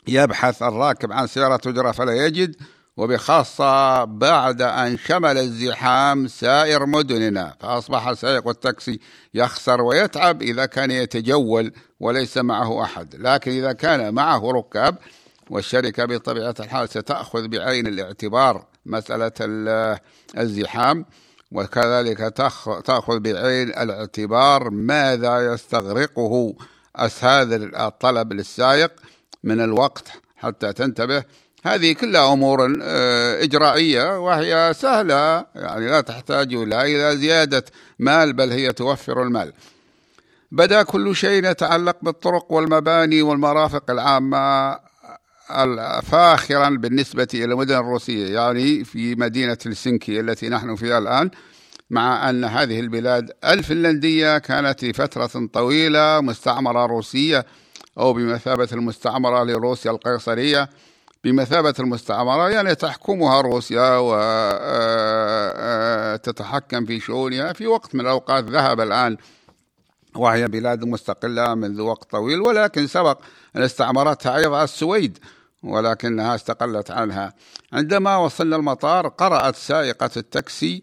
يبحث 0.09 0.62
الراكب 0.62 1.12
عن 1.12 1.27
سيارة 1.27 1.57
تجرى 1.57 1.93
فلا 1.93 2.27
يجد 2.27 2.57
وبخاصة 2.97 4.05
بعد 4.05 4.62
أن 4.62 4.99
شمل 4.99 5.38
الزحام 5.38 6.27
سائر 6.27 6.87
مدننا 6.87 7.55
فأصبح 7.61 8.12
سائق 8.12 8.49
التاكسي 8.49 9.01
يخسر 9.35 9.83
ويتعب 9.83 10.43
إذا 10.43 10.67
كان 10.67 10.90
يتجول 10.90 11.73
وليس 12.01 12.38
معه 12.38 12.83
أحد 12.83 13.14
لكن 13.14 13.51
إذا 13.51 13.73
كان 13.73 14.14
معه 14.14 14.51
ركاب 14.51 14.97
والشركة 15.51 16.05
بطبيعة 16.05 16.55
الحال 16.61 16.88
ستأخذ 16.88 17.49
بعين 17.49 17.87
الاعتبار 17.87 18.67
مسألة 18.87 19.33
الزحام 20.38 21.07
وكذلك 21.52 22.18
تأخذ 22.85 23.20
بعين 23.20 23.68
الاعتبار 23.68 24.70
ماذا 24.70 25.52
يستغرقه 25.52 26.54
هذا 27.24 27.57
الطلب 27.87 28.33
للسائق 28.33 28.92
من 29.44 29.61
الوقت 29.61 30.09
حتى 30.37 30.72
تنتبه. 30.72 31.24
هذه 31.64 31.92
كلها 31.92 32.33
أمور 32.33 32.78
آه، 32.83 33.42
إجرائية 33.42 34.18
وهي 34.18 34.74
سهلة 34.74 35.46
يعني 35.54 35.87
لا 35.87 36.00
تحتاج 36.00 36.54
إلى 36.54 37.16
زيادة 37.16 37.64
مال 37.98 38.33
بل 38.33 38.50
هي 38.50 38.72
توفر 38.72 39.22
المال. 39.22 39.52
بدا 40.52 40.83
كل 40.83 41.16
شيء 41.16 41.50
يتعلق 41.50 41.96
بالطرق 42.02 42.52
والمباني 42.52 43.22
والمرافق 43.22 43.90
العامة. 43.90 44.78
فاخرا 46.02 46.68
بالنسبة 46.68 47.28
إلى 47.35 47.44
المدن 47.44 47.76
الروسية 47.76 48.35
يعني 48.35 48.85
في 48.85 49.14
مدينة 49.14 49.59
هلسنكي 49.66 50.20
التي 50.20 50.48
نحن 50.48 50.74
فيها 50.74 50.98
الآن 50.98 51.30
مع 51.90 52.30
أن 52.30 52.44
هذه 52.44 52.80
البلاد 52.80 53.30
الفنلندية 53.44 54.38
كانت 54.38 54.85
لفترة 54.85 55.48
طويلة 55.52 56.20
مستعمرة 56.20 56.87
روسية 56.87 57.46
أو 57.98 58.12
بمثابة 58.12 58.68
المستعمرة 58.72 59.44
لروسيا 59.44 59.90
القيصرية. 59.90 60.68
بمثابة 61.24 61.74
المستعمرة 61.80 62.50
يعني 62.50 62.74
تحكمها 62.74 63.40
روسيا 63.40 63.96
وتتحكم 66.14 66.76
آه، 66.76 66.83
آه، 66.83 66.87
في 66.87 67.00
شؤونها. 67.00 67.52
في 67.52 67.66
وقت 67.66 67.94
من 67.94 68.00
الأوقات 68.00 68.44
ذهب 68.44 68.80
الآن 68.80 69.16
وهي 70.16 70.48
بلاد 70.48 70.85
مستقلة 70.85 71.55
منذ 71.55 71.81
وقت 71.81 72.11
طويل 72.11 72.40
ولكن 72.40 72.87
سبق 72.87 73.18
أن 73.57 73.62
استعمرتها 73.62 74.37
أيضا 74.37 74.64
السويد 74.64 75.18
ولكنها 75.62 76.35
استقلت 76.35 76.90
عنها. 76.90 77.35
عندما 77.72 78.16
وصلنا 78.16 78.57
المطار 78.57 79.09
قرأت 79.09 79.57
سائقة 79.57 80.11
التاكسي 80.16 80.83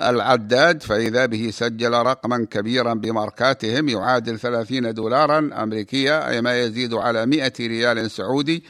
العداد 0.00 0.82
فإذا 0.82 1.26
به 1.26 1.50
سجل 1.50 1.92
رقما 1.92 2.46
كبيرا 2.50 2.94
بماركاتهم 2.94 3.88
يعادل 3.88 4.38
30 4.38 4.94
دولارا 4.94 5.50
أمريكية 5.62 6.28
أي 6.28 6.40
ما 6.40 6.60
يزيد 6.60 6.94
على 6.94 7.26
100 7.26 7.52
ريال 7.60 8.10
سعودي. 8.10 8.64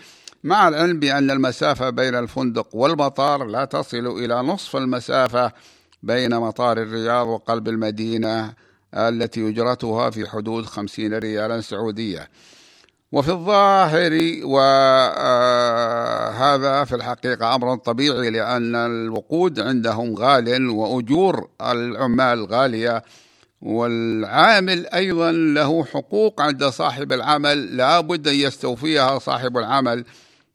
مع 0.45 0.69
العلم 0.69 1.01
بأن 1.01 1.31
المسافة 1.31 1.91
بين 1.91 2.15
الفندق 2.15 2.77
والمطار 2.77 3.45
لا 3.45 3.65
تصل 3.65 4.07
إلى 4.07 4.35
نصف 4.35 4.77
المسافة 4.77 5.53
بين 6.03 6.37
مطار 6.37 6.79
الرياض 6.79 7.27
وقلب 7.27 7.69
المدينة. 7.69 8.55
التي 8.95 9.49
أجرتها 9.49 10.11
في 10.11 10.29
حدود 10.29 10.67
خمسين 10.67 11.15
ريالا 11.15 11.61
سعودية. 11.61 12.29
وفي 13.13 13.31
الظاهر 13.31 14.13
وهذا 14.45 14.85
في 16.85 16.95
الحقيقة 16.95 17.55
أمر 17.55 17.77
طبيعي 17.77 18.31
لأن 18.31 18.75
الوقود 18.75 19.61
عندهم 19.61 20.15
غال 20.15 20.69
وأجور 20.69 21.49
العمال 21.63 22.47
غالية 22.47 23.03
والعامل 23.63 24.87
أيضا 24.87 25.33
له 25.33 25.85
حقوق 25.85 26.41
عند 26.41 26.65
صاحب 26.65 27.13
العمل 27.13 27.77
لا 27.77 28.01
بد 28.01 28.29
أن 28.29 28.35
يستوفيها 28.35 29.19
صاحب 29.19 29.59
العمل 29.59 30.05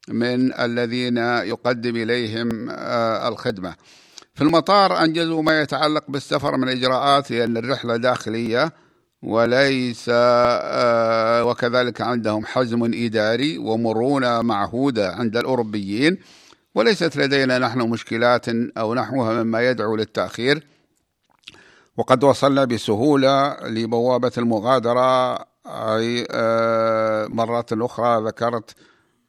من 0.08 0.54
الذين 0.60 1.18
يقدم 1.18 1.96
إليهم 1.96 2.70
الخدمة. 3.28 3.76
في 4.38 4.44
المطار 4.44 5.04
أنجزوا 5.04 5.42
ما 5.42 5.62
يتعلق 5.62 6.04
بالسفر 6.08 6.58
من 6.58 6.70
إجراءات 6.70 7.32
لأن 7.32 7.58
الرحلة 7.58 7.98
داخلية 7.98 8.74
وليس 9.24 10.06
آه، 10.14 11.44
وكذلك 11.46 12.02
عندهم 12.02 12.46
حزم 12.46 12.92
إداري 12.94 13.58
ومرونة 13.58 14.42
معهودة 14.42 15.12
عند 15.12 15.38
الأوروبيين 15.38 16.18
وليست 16.76 17.18
لدينا 17.18 17.60
نحن 17.60 17.80
مشكلات 17.80 18.46
أو 18.78 18.94
نحوها 18.94 19.44
مما 19.44 19.70
يدعو 19.70 19.96
للتأخير. 19.96 20.68
وقد 21.98 22.24
وصلنا 22.24 22.66
بسهولة 22.66 23.58
لبوابة 23.68 24.32
المغادرة 24.38 25.36
أي 25.68 26.28
آه، 26.32 27.28
مرة 27.28 27.66
أخرى 27.72 28.28
ذكرت 28.28 28.76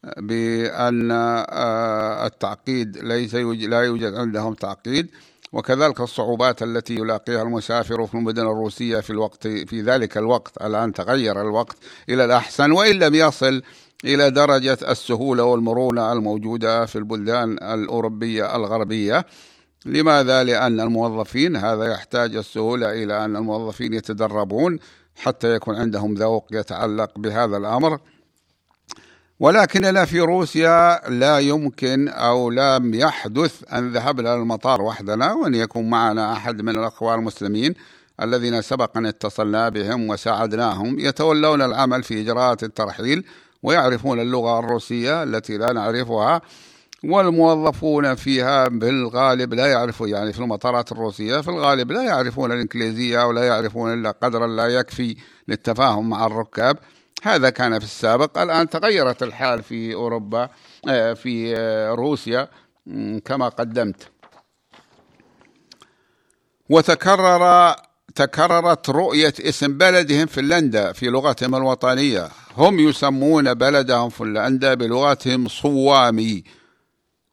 بأن 0.05 1.11
آه، 1.11 2.27
التعقيد 2.27 2.99
ليس 2.99 3.35
لا 3.35 3.81
يوجد 3.83 4.15
عندهم 4.15 4.55
تعقيد 4.55 5.11
وكذلك 5.53 6.01
الصعوبات 6.01 6.63
التي 6.63 6.95
يلاقيها 6.95 7.43
المسافر 7.43 8.07
في 8.07 8.15
المدن 8.15 8.43
الروسية 8.43 9.01
في 9.01 9.11
الوقت 9.11 9.47
في 9.49 9.83
ذلك 9.83 10.19
الوقت 10.19 10.63
الآن 10.63 10.93
تغير 10.93 11.41
الوقت 11.41 11.77
إلى 12.09 12.25
الأحسن 12.25 12.73
وإن 12.73 12.99
لم 12.99 13.15
يصل 13.15 13.63
إلى 14.05 14.31
درجة 14.31 14.79
السهولة 14.89 15.45
والمرونة 15.45 16.13
الموجودة 16.13 16.87
في 16.87 16.97
البلدان 16.97 17.53
الأوروبية 17.53 18.57
الغربية 18.57 19.27
لماذا؟ 19.87 20.45
لأن 20.45 20.81
الموظفين 20.81 21.57
هذا 21.57 21.85
يحتاج 21.85 22.37
السهولة 22.37 22.93
إلى 22.93 23.25
أن 23.25 23.37
الموظفين 23.37 23.93
يتدربون 23.93 24.79
حتى 25.17 25.55
يكون 25.55 25.77
عندهم 25.77 26.15
ذوق 26.15 26.47
يتعلق 26.53 27.19
بهذا 27.19 27.57
الأمر 27.57 27.99
ولكننا 29.41 30.05
في 30.05 30.21
روسيا 30.21 31.01
لا 31.09 31.39
يمكن 31.39 32.09
أو 32.09 32.51
لم 32.51 32.95
يحدث 32.95 33.73
أن 33.73 33.93
ذهبنا 33.93 34.37
للمطار 34.37 34.83
وحدنا 34.83 35.33
وأن 35.33 35.55
يكون 35.55 35.91
معنا 35.91 36.33
أحد 36.33 36.63
من 36.63 36.77
الأخوة 36.79 37.15
المسلمين 37.15 37.75
الذين 38.23 38.63
سبق 38.63 38.97
أن 38.97 39.07
اتصلنا 39.07 39.69
بهم 39.69 40.11
وساعدناهم 40.11 40.99
يتولون 40.99 41.63
العمل 41.63 42.03
في 42.03 42.21
إجراءات 42.21 42.63
الترحيل 42.63 43.25
ويعرفون 43.63 44.21
اللغة 44.21 44.59
الروسية 44.59 45.23
التي 45.23 45.59
لا 45.59 45.73
نعرفها 45.73 46.41
والموظفون 47.05 48.15
فيها 48.15 48.69
بالغالب 48.69 49.55
لا 49.55 49.67
يعرفوا 49.67 50.09
يعني 50.09 50.33
في 50.33 50.39
المطارات 50.39 50.93
الروسية 50.93 51.41
في 51.41 51.49
الغالب 51.49 51.93
لا 51.93 52.03
يعرفون 52.03 52.53
الإنجليزية 52.53 53.27
ولا 53.27 53.45
يعرفون 53.45 53.93
إلا 53.93 54.11
قدرا 54.11 54.47
لا 54.47 54.67
يكفي 54.67 55.17
للتفاهم 55.49 56.09
مع 56.09 56.27
الركاب. 56.27 56.79
هذا 57.23 57.51
كان 57.51 57.79
في 57.79 57.85
السابق. 57.85 58.39
الآن 58.39 58.69
تغيرت 58.69 59.23
الحال 59.23 59.63
في 59.63 59.95
أوروبا 59.95 60.49
آه، 60.89 61.13
في 61.13 61.57
آه، 61.57 61.91
روسيا 61.91 62.49
كما 63.25 63.49
قدمت. 63.49 64.09
وتكرر 66.71 67.75
تكررت 68.15 68.91
رؤية 68.91 69.35
اسم 69.41 69.79
بلدهم 69.79 70.27
فنلندا 70.27 70.93
في 70.93 71.07
لغتهم 71.07 71.55
الوطنية. 71.55 72.29
هم 72.57 72.79
يسمون 72.79 73.55
بلدهم 73.55 74.09
فنلندا 74.09 74.75
بلغتهم 74.75 75.49
صوامي 75.49 76.45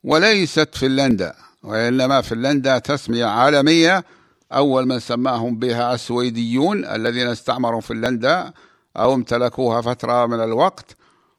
وليست 0.04 0.76
فنلندا 0.76 1.36
وإنما 1.64 2.22
فنلندا 2.22 2.78
تسمية 2.78 3.26
عالمية 3.26 4.04
أول 4.54 4.88
من 4.88 5.00
سماهم 5.00 5.60
بها 5.60 5.94
السويديون 5.94 6.86
الذين 6.86 7.28
استعمروا 7.28 7.82
فنلندا. 7.82 8.54
أو 8.98 9.14
امتلكوها 9.14 9.82
فترة 9.82 10.26
من 10.26 10.40
الوقت 10.44 10.96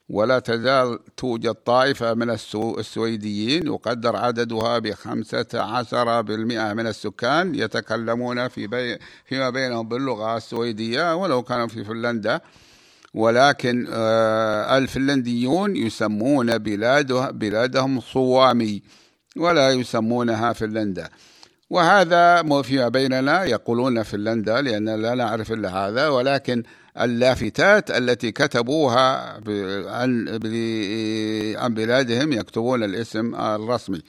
ولا 0.08 0.38
تزال 0.38 0.98
توجد 1.16 1.54
طائفة 1.54 2.14
من 2.14 2.30
السويديين 2.78 3.66
يقدر 3.66 4.16
عددها 4.16 4.78
بخمسة 4.78 5.46
عشر 5.54 6.20
بالمئة 6.20 6.72
من 6.72 6.86
السكان 6.86 7.54
يتكلمون 7.54 8.48
في 8.48 8.66
بي 8.66 8.98
فيما 9.24 9.50
بينهم 9.50 9.88
باللغة 9.88 10.36
السويدية 10.36 11.14
ولو 11.16 11.42
كانوا 11.42 11.66
في 11.66 11.84
فنلندا. 11.84 12.40
ولكن 13.14 13.86
آه، 13.90 14.78
الفنلنديون 14.78 15.76
يسمون 15.76 16.58
بلاده 16.58 17.30
بلادهم 17.30 18.00
صوامي 18.00 18.82
ولا 19.36 19.70
يسمونها 19.70 20.52
فنلندا. 20.52 21.08
وهذا 21.70 22.42
فيما 22.62 22.88
بيننا 22.88 23.44
يقولون 23.44 24.02
فنلندا 24.02 24.60
لأن 24.60 25.02
لا 25.02 25.14
نعرف 25.14 25.52
إلا 25.52 25.68
هذا 25.68 26.08
ولكن 26.08 26.62
اللافتات 27.00 27.90
التي 27.90 28.32
كتبوها 28.32 29.32
عن 31.58 31.74
بلادهم 31.74 32.32
يكتبون 32.32 32.84
الاسم 32.84 33.34
الرسمي. 33.34 34.02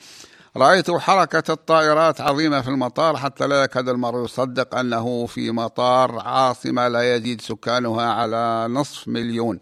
رأيت 0.58 0.92
حركة 0.92 1.54
الطائرات 1.54 2.22
عظيمة 2.22 2.62
في 2.62 2.68
المطار 2.68 3.18
حتى 3.18 3.48
لا 3.48 3.64
يكاد 3.64 3.90
المرء 3.90 4.26
يصدق 4.26 4.76
أنه 4.76 5.26
في 5.26 5.52
مطار 5.52 6.20
عاصمة 6.20 6.88
لا 6.88 7.16
يزيد 7.16 7.42
سكانها 7.42 8.06
على 8.06 8.68
نصف 8.70 9.08
مليون. 9.08 9.60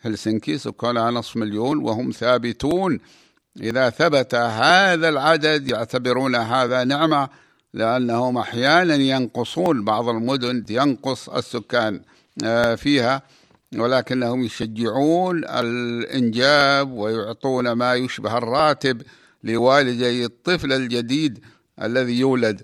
هلسنكي 0.00 0.58
سكانها 0.58 1.10
نصف 1.10 1.36
مليون 1.36 1.78
وهم 1.78 2.10
ثابتون. 2.10 2.98
إذا 3.60 3.90
ثبت 3.90 4.34
هذا 4.34 5.08
العدد 5.08 5.68
يعتبرون 5.68 6.34
هذا 6.34 6.84
نعمة 6.84 7.28
لأنهم 7.74 8.38
أحيانا 8.38 8.94
ينقصون 8.94 9.84
بعض 9.84 10.08
المدن 10.08 10.64
ينقص 10.70 11.28
السكان. 11.28 12.00
فيها 12.76 13.22
ولكنهم 13.76 14.44
يشجعون 14.44 15.44
الإنجاب 15.44 16.92
ويعطون 16.92 17.72
ما 17.72 17.94
يشبه 17.94 18.38
الراتب 18.38 19.02
لوالدي 19.44 20.24
الطفل 20.24 20.72
الجديد 20.72 21.38
الذي 21.82 22.18
يولد. 22.18 22.62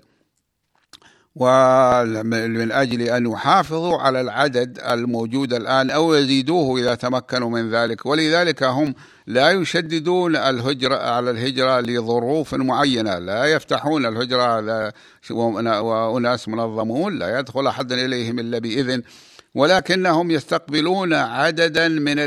ومن 1.35 2.71
أجل 2.71 3.01
أن 3.01 3.31
يحافظوا 3.31 3.97
على 3.97 4.21
العدد 4.21 4.79
الموجود 4.79 5.53
الآن 5.53 5.89
أو 5.89 6.13
يزيدوه 6.13 6.79
إذا 6.79 6.95
تمكنوا 6.95 7.49
من 7.49 7.71
ذلك. 7.71 8.05
ولذلك 8.05 8.63
هم 8.63 8.95
لا 9.27 9.51
يشددون 9.51 10.35
الهجرة 10.35 10.95
على 10.95 11.31
الهجرة 11.31 11.79
لظروف 11.79 12.53
معينة. 12.53 13.19
لا 13.19 13.45
يفتحون 13.45 14.05
الهجرة 14.05 14.93
وأناس 15.81 16.47
منظمون 16.47 17.19
لا 17.19 17.39
يدخل 17.39 17.67
أحد 17.67 17.91
إليهم 17.91 18.39
إلا 18.39 18.59
بإذن. 18.59 19.03
ولكنهم 19.55 20.31
يستقبلون 20.31 21.13
عددا 21.13 21.87
من 21.87 22.17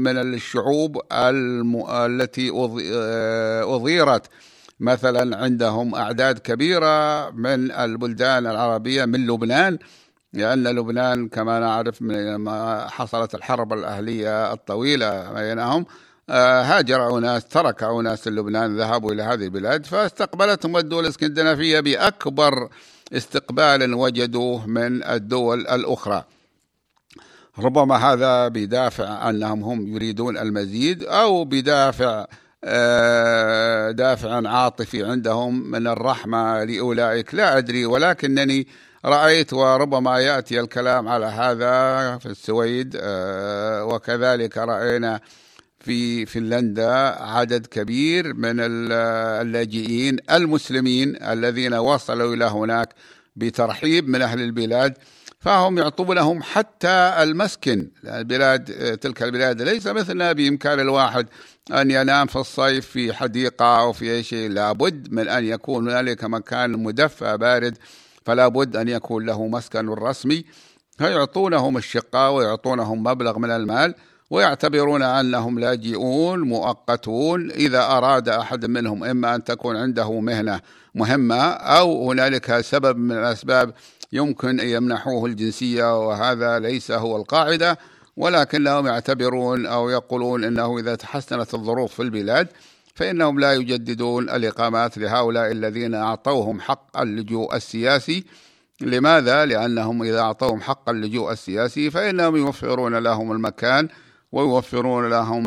من 0.00 0.16
الشعوب 0.18 0.98
التي 1.12 2.50
أضيرت. 3.64 4.26
مثلا 4.80 5.36
عندهم 5.36 5.94
أعداد 5.94 6.38
كبيرة 6.38 7.30
من 7.30 7.70
البلدان 7.70 8.46
العربية 8.46 9.04
من 9.04 9.26
لبنان 9.26 9.78
لأن 10.32 10.68
لبنان 10.68 11.28
كما 11.28 11.60
نعرف 11.60 12.02
من 12.02 12.34
ما 12.34 12.88
حصلت 12.88 13.34
الحرب 13.34 13.72
الأهلية 13.72 14.52
الطويلة 14.52 15.32
بينهم 15.32 15.86
آه، 16.30 16.62
هاجر 16.62 17.18
أناس 17.18 17.44
ترك 17.44 17.82
أناس 17.82 18.28
لبنان 18.28 18.76
ذهبوا 18.76 19.12
إلى 19.12 19.22
هذه 19.22 19.44
البلاد 19.44 19.86
فاستقبلتهم 19.86 20.76
الدول 20.76 21.04
الإسكندنافية 21.04 21.80
بأكبر 21.80 22.68
استقبال 23.12 23.94
وجدوه 23.94 24.66
من 24.66 25.04
الدول 25.04 25.60
الأخرى. 25.60 26.24
ربما 27.58 27.96
هذا 27.96 28.48
بدافع 28.48 29.30
أنهم 29.30 29.64
هم 29.64 29.94
يريدون 29.94 30.38
المزيد 30.38 31.04
أو 31.04 31.44
بدافع 31.44 32.26
آه، 32.64 33.90
دافع 33.90 34.48
عاطفي 34.48 35.04
عندهم 35.04 35.70
من 35.70 35.86
الرحمة 35.86 36.64
لأولئك. 36.64 37.34
لا 37.34 37.58
أدري 37.58 37.86
ولكنني 37.86 38.66
رأيت 39.04 39.52
وربما 39.52 40.18
يأتي 40.18 40.60
الكلام 40.60 41.08
على 41.08 41.26
هذا 41.26 42.18
في 42.18 42.26
السويد 42.26 42.96
آه، 43.00 43.84
وكذلك 43.84 44.58
رأينا 44.58 45.20
في 45.82 46.26
فنلندا 46.26 46.92
عدد 47.22 47.66
كبير 47.66 48.34
من 48.34 48.56
اللاجئين 48.60 50.16
المسلمين 50.30 51.22
الذين 51.22 51.74
وصلوا 51.74 52.34
إلى 52.34 52.44
هناك 52.44 52.88
بترحيب 53.36 54.08
من 54.08 54.22
أهل 54.22 54.40
البلاد 54.40 54.98
فهم 55.40 55.78
يعطونهم 55.78 56.42
حتى 56.42 57.14
المسكن. 57.22 57.90
البلاد 58.04 58.64
تلك 58.98 59.22
البلاد 59.22 59.62
ليس 59.62 59.86
مثلنا 59.86 60.32
بإمكان 60.32 60.80
الواحد 60.80 61.26
أن 61.72 61.90
ينام 61.90 62.26
في 62.26 62.36
الصيف 62.36 62.86
في 62.86 63.12
حديقة 63.12 63.80
أو 63.80 63.92
في 63.92 64.12
أي 64.12 64.22
شيء. 64.22 64.50
لابد 64.50 65.12
من 65.12 65.28
أن 65.28 65.44
يكون 65.44 65.88
هنالك 65.88 66.24
مكان 66.24 66.70
مدفى 66.70 67.36
بارد 67.36 67.78
فلا 68.24 68.48
بد 68.48 68.76
أن 68.76 68.88
يكون 68.88 69.26
له 69.26 69.46
مسكن 69.46 69.88
رسمي 69.88 70.44
فيعطونهم 70.98 71.76
الشقة 71.76 72.30
ويعطونهم 72.30 73.02
مبلغ 73.02 73.38
من 73.38 73.50
المال. 73.50 73.94
ويعتبرون 74.32 75.02
أنهم 75.02 75.58
لاجئون 75.58 76.40
مؤقتون 76.40 77.50
إذا 77.50 77.82
أراد 77.82 78.28
أحد 78.28 78.66
منهم 78.66 79.04
إما 79.04 79.34
أن 79.34 79.44
تكون 79.44 79.76
عنده 79.76 80.20
مهنة 80.20 80.60
مهمة 80.94 81.42
أو 81.52 82.10
هنالك 82.10 82.60
سبب 82.60 82.96
من 82.96 83.18
الأسباب 83.18 83.74
يمكن 84.12 84.60
أن 84.60 84.68
يمنحوه 84.68 85.26
الجنسية 85.26 86.08
وهذا 86.08 86.58
ليس 86.58 86.90
هو 86.90 87.16
القاعدة 87.16 87.78
ولكنهم 88.16 88.86
يعتبرون 88.86 89.66
أو 89.66 89.90
يقولون 89.90 90.44
إنه 90.44 90.78
إذا 90.78 90.94
تحسنت 90.94 91.54
الظروف 91.54 91.94
في 91.94 92.02
البلاد 92.02 92.48
فإنهم 92.94 93.40
لا 93.40 93.52
يجددون 93.52 94.30
الإقامات 94.30 94.98
لهؤلاء 94.98 95.52
الذين 95.52 95.94
أعطوهم 95.94 96.60
حق 96.60 97.00
اللجوء 97.00 97.56
السياسي 97.56 98.24
لماذا؟ 98.80 99.44
لأنهم 99.44 100.02
إذا 100.02 100.20
أعطوهم 100.20 100.60
حق 100.60 100.88
اللجوء 100.88 101.32
السياسي 101.32 101.90
فإنهم 101.90 102.36
يوفرون 102.36 102.94
لهم 102.98 103.32
المكان 103.32 103.88
ويوفرون 104.32 105.10
لهم 105.10 105.44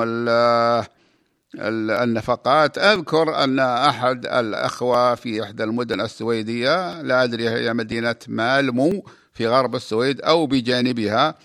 النفقات. 2.04 2.78
أذكر 2.78 3.44
أن 3.44 3.60
أحد 3.60 4.26
الأخوة 4.26 5.16
في 5.16 5.44
إحدى 5.44 5.64
المدن 5.64 6.02
السويدية 6.02 7.02
لا 7.02 7.24
أدري 7.24 7.50
هي 7.50 7.74
مدينة 7.74 8.16
مالمو 8.28 9.06
في 9.34 9.48
غرب 9.48 9.76
السويد 9.76 10.22
أو 10.22 10.48
بجانبها 10.48 11.36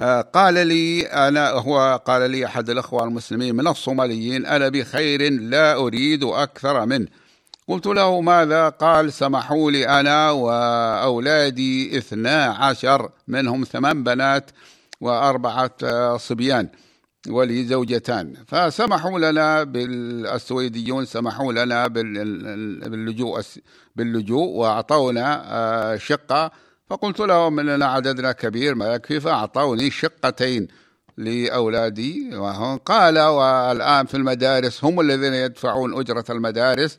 آه، 0.00 0.20
قال 0.20 0.66
لي 0.66 1.02
أنا 1.02 1.50
هو 1.50 2.02
قال 2.06 2.30
لي 2.30 2.46
أحد 2.46 2.70
الأخوة 2.70 3.04
المسلمين 3.04 3.56
من 3.56 3.68
الصوماليين 3.68 4.46
أنا 4.46 4.68
بخير 4.68 5.32
لا 5.32 5.74
أريد 5.74 6.24
أكثر 6.24 6.86
منه. 6.86 7.06
قلت 7.68 7.86
له 7.86 8.20
ماذا؟ 8.20 8.68
قال 8.68 9.12
سمحوا 9.12 9.70
لي 9.70 9.88
أنا 9.88 10.30
وأولادي 10.30 11.98
اثنا 11.98 12.44
عشر 12.44 13.10
منهم 13.28 13.64
ثمان 13.64 14.04
بنات. 14.04 14.50
وأربعة 15.00 16.16
صبيان 16.16 16.68
ولي 17.28 17.64
زوجتان 17.64 18.34
فسمحوا 18.46 19.18
لنا 19.18 19.64
بالسويديون 19.64 21.04
سمحوا 21.04 21.52
لنا 21.52 21.86
باللجوء 21.86 23.40
باللجوء 23.96 24.48
وأعطونا 24.48 25.42
آه، 25.44 25.96
شقة. 25.96 26.50
فقلت 26.90 27.20
لهم 27.20 27.58
اننا 27.58 27.86
عددنا 27.86 28.32
كبير 28.32 28.74
ما 28.74 28.94
يكفي 28.94 29.20
فأعطوني 29.20 29.90
شقتين 29.90 30.68
لأولادي 31.16 32.30
قال 32.86 33.18
والآن 33.18 34.06
في 34.06 34.16
المدارس 34.16 34.84
هم 34.84 35.00
الذين 35.00 35.34
يدفعون 35.34 36.00
أجرة 36.00 36.24
المدارس. 36.30 36.98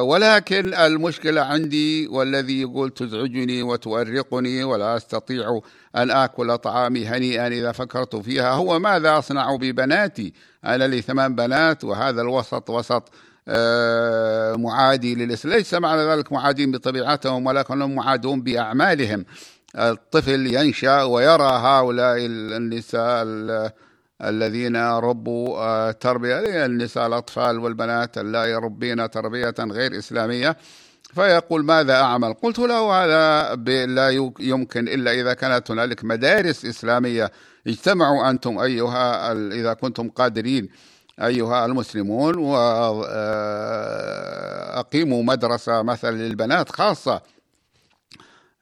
ولكن 0.00 0.74
المشكلة 0.74 1.40
عندي 1.40 2.08
والذي 2.08 2.60
يقول 2.60 2.90
تزعجني 2.90 3.62
وتؤرقني 3.62 4.64
ولا 4.64 4.96
أستطيع 4.96 5.60
أن 5.96 6.10
آكل 6.10 6.58
طعامي 6.58 7.06
هنيئا 7.06 7.48
إذا 7.48 7.72
فكرت 7.72 8.16
فيها 8.16 8.52
هو 8.52 8.78
ماذا 8.78 9.18
أصنع 9.18 9.56
ببناتي؟ 9.56 10.32
أنا 10.64 10.84
لي 10.84 11.02
ثمان 11.02 11.34
بنات 11.34 11.84
وهذا 11.84 12.20
الوسط 12.22 12.70
وسط 12.70 13.08
آه، 13.48 14.54
معادي 14.54 15.14
للإسلام. 15.14 15.56
ليس 15.56 15.74
معنى 15.74 16.02
ذلك 16.02 16.32
معادين 16.32 16.70
بطبيعتهم 16.70 17.46
ولكنهم 17.46 17.94
معادون 17.94 18.42
بأعمالهم. 18.42 19.24
الطفل 19.76 20.46
ينشأ 20.46 21.02
ويرى 21.02 21.42
هؤلاء 21.42 22.16
النساء 22.26 23.24
الذين 24.24 24.76
ربوا 24.76 25.58
آه، 25.58 25.90
تربية 25.90 26.66
النساء 26.66 27.06
الأطفال 27.06 27.58
والبنات 27.58 28.18
لا 28.18 28.44
يربين 28.44 29.10
تربية 29.10 29.54
غير 29.60 29.98
إسلامية. 29.98 30.56
فيقول 31.14 31.64
ماذا 31.64 31.94
أعمل؟ 31.94 32.32
قلت 32.32 32.58
له 32.58 33.04
هذا 33.04 33.54
لا 33.86 34.32
يمكن 34.40 34.88
إلا 34.88 35.12
إذا 35.12 35.34
كانت 35.34 35.70
هنالك 35.70 36.04
مدارس 36.04 36.64
إسلامية. 36.64 37.30
اجتمعوا 37.66 38.30
أنتم 38.30 38.58
أيها 38.58 39.32
إذا 39.32 39.72
كنتم 39.72 40.08
قادرين 40.08 40.68
أيها 41.22 41.66
المسلمون 41.66 42.38
وأقيموا 42.38 43.08
آه، 45.18 45.22
مدرسة 45.22 45.82
مثلا 45.82 46.16
للبنات 46.16 46.68
خاصة. 46.72 47.22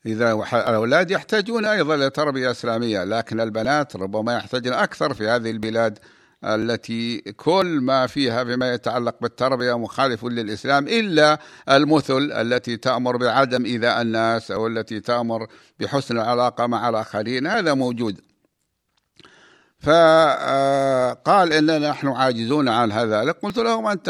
إذا 0.07 0.33
الأولاد 0.53 1.11
يحتاجون 1.11 1.65
أيضا 1.65 1.97
لتربية 1.97 2.51
إسلامية 2.51 3.05
لكن 3.05 3.41
البنات 3.41 3.97
ربما 3.97 4.37
يحتاجن 4.37 4.73
أكثر 4.73 5.15
في 5.15 5.29
هذه 5.29 5.51
البلاد 5.51 5.99
التي 6.45 7.21
كل 7.21 7.79
ما 7.83 8.07
فيها 8.07 8.43
بما 8.43 8.75
يتعلق 8.75 9.17
بالتربية 9.21 9.79
مخالف 9.79 10.25
للإسلام 10.25 10.89
إلا 10.89 11.39
المثل 11.69 12.33
التي 12.33 12.77
تأمر 12.77 13.17
بعدم 13.17 13.65
إيذاء 13.65 14.03
الناس 14.03 14.51
أو 14.51 14.67
التي 14.67 15.01
تأمر 15.01 15.47
بحسن 15.81 16.17
العلاقة 16.17 16.67
مع 16.67 16.89
الآخرين. 16.89 17.47
هذا 17.47 17.75
موجود. 17.75 18.21
فقال 19.81 21.53
اننا 21.53 21.91
نحن 21.91 22.09
عاجزون 22.09 22.69
عن 22.69 22.93
هذا 22.93 23.33
قلت 23.33 23.59
لهم 23.59 23.87
أنت 23.87 24.09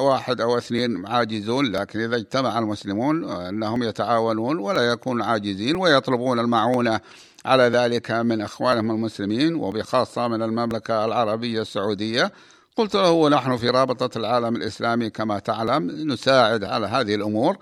واحد 0.00 0.40
أو 0.40 0.58
اثنين 0.58 1.06
عاجزون 1.06 1.72
لكن 1.72 2.00
إذا 2.00 2.16
اجتمع 2.16 2.58
المسلمون 2.58 3.30
أنهم 3.30 3.82
يتعاونون 3.82 4.58
ولا 4.58 4.82
يكونوا 4.82 5.26
عاجزين 5.26 5.76
ويطلبون 5.76 6.38
المعونة 6.38 7.00
على 7.46 7.62
ذلك 7.62 8.10
من 8.10 8.40
إخوانهم 8.40 8.90
المسلمين 8.90 9.54
وبخاصة 9.54 10.28
من 10.28 10.42
المملكة 10.42 11.04
العربية 11.04 11.62
السعودية 11.62 12.32
قلت 12.76 12.94
له 12.94 13.28
نحن 13.28 13.56
في 13.56 13.70
رابطة 13.70 14.18
العالم 14.18 14.56
الإسلامي 14.56 15.10
كما 15.10 15.38
تعلم 15.38 16.10
نساعد 16.12 16.64
على 16.64 16.86
هذه 16.86 17.14
الأمور 17.14 17.56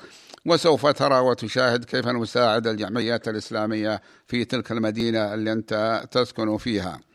وسوف 0.46 0.86
ترى 0.86 1.18
وتشاهد 1.18 1.84
كيف 1.84 2.08
نساعد 2.08 2.66
الجمعيات 2.66 3.28
الإسلامية 3.28 4.00
في 4.26 4.44
تلك 4.44 4.72
المدينة 4.72 5.34
اللي 5.34 5.52
أنت 5.52 6.02
تسكن 6.10 6.56
فيها. 6.56 7.05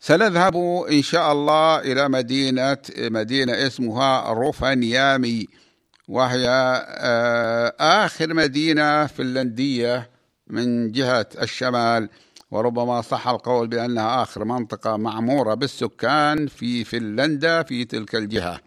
سنذهب 0.00 0.56
إن 0.92 1.02
شاء 1.02 1.32
الله 1.32 1.78
إلى 1.80 2.08
مدينة 2.08 2.78
مدينة 2.98 3.52
اسمها 3.52 4.32
روفانيامي 4.32 5.46
وهي 6.08 6.46
آه، 6.88 7.74
آخر 7.80 8.34
مدينة 8.34 9.06
فنلندية 9.06 10.10
من 10.46 10.92
جهة 10.92 11.26
الشمال 11.42 12.08
وربما 12.50 13.02
صح 13.02 13.28
القول 13.28 13.68
بأنها 13.68 14.22
آخر 14.22 14.44
منطقة 14.44 14.96
معمورة 14.96 15.54
بالسكان 15.54 16.46
في 16.46 16.84
فنلندا 16.84 17.62
في 17.62 17.84
تلك 17.84 18.14
الجهة. 18.14 18.60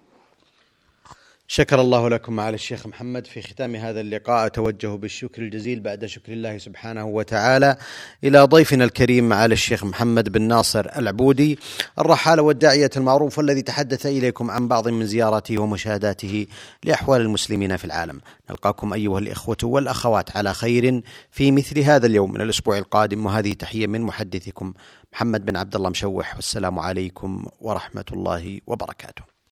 شكر 1.54 1.82
الله 1.82 2.10
لكم 2.10 2.34
معالي 2.34 2.56
الشيخ 2.56 2.88
محمد 2.88 3.28
في 3.28 3.42
ختام 3.42 3.76
هذا 3.76 4.02
اللقاء. 4.02 4.46
أتوجه 4.46 4.88
بالشكر 4.88 5.42
الجزيل 5.42 5.80
بعد 5.80 6.06
شكر 6.06 6.34
الله 6.34 6.58
سبحانه 6.58 7.06
وتعالى 7.06 7.78
إلى 8.24 8.44
ضيفنا 8.44 8.84
الكريم 8.84 9.30
معالي 9.30 9.54
الشيخ 9.54 9.84
محمد 9.84 10.30
بن 10.30 10.42
ناصر 10.42 10.86
العبودي 10.98 11.60
الرحالة 12.00 12.42
والداعية 12.42 12.90
المعروف 12.98 13.38
والذي 13.38 13.62
تحدث 13.62 14.06
إليكم 14.06 14.52
عن 14.52 14.68
بعض 14.68 14.88
من 14.88 15.06
زياراته 15.06 15.58
ومشاهداته 15.58 16.48
لأحوال 16.84 17.22
المسلمين 17.22 17.78
في 17.78 17.86
العالم. 17.86 18.22
نلقاكم 18.50 18.94
أيها 18.94 19.20
الإخوة 19.20 19.58
والأخوات 19.64 20.38
على 20.38 20.54
خير 20.54 21.02
في 21.32 21.52
مثل 21.52 21.80
هذا 21.80 22.06
اليوم 22.06 22.34
من 22.34 22.42
الأسبوع 22.42 22.78
القادم 22.78 23.26
وهذه 23.26 23.54
تحية 23.54 23.88
من 23.88 24.02
محدثكم 24.02 24.74
محمد 25.14 25.46
بن 25.46 25.58
عبد 25.58 25.76
الله 25.76 25.90
مشوح 25.90 26.36
والسلام 26.36 26.80
عليكم 26.80 27.46
ورحمة 27.62 28.06
الله 28.12 28.60
وبركاته. 28.68 29.41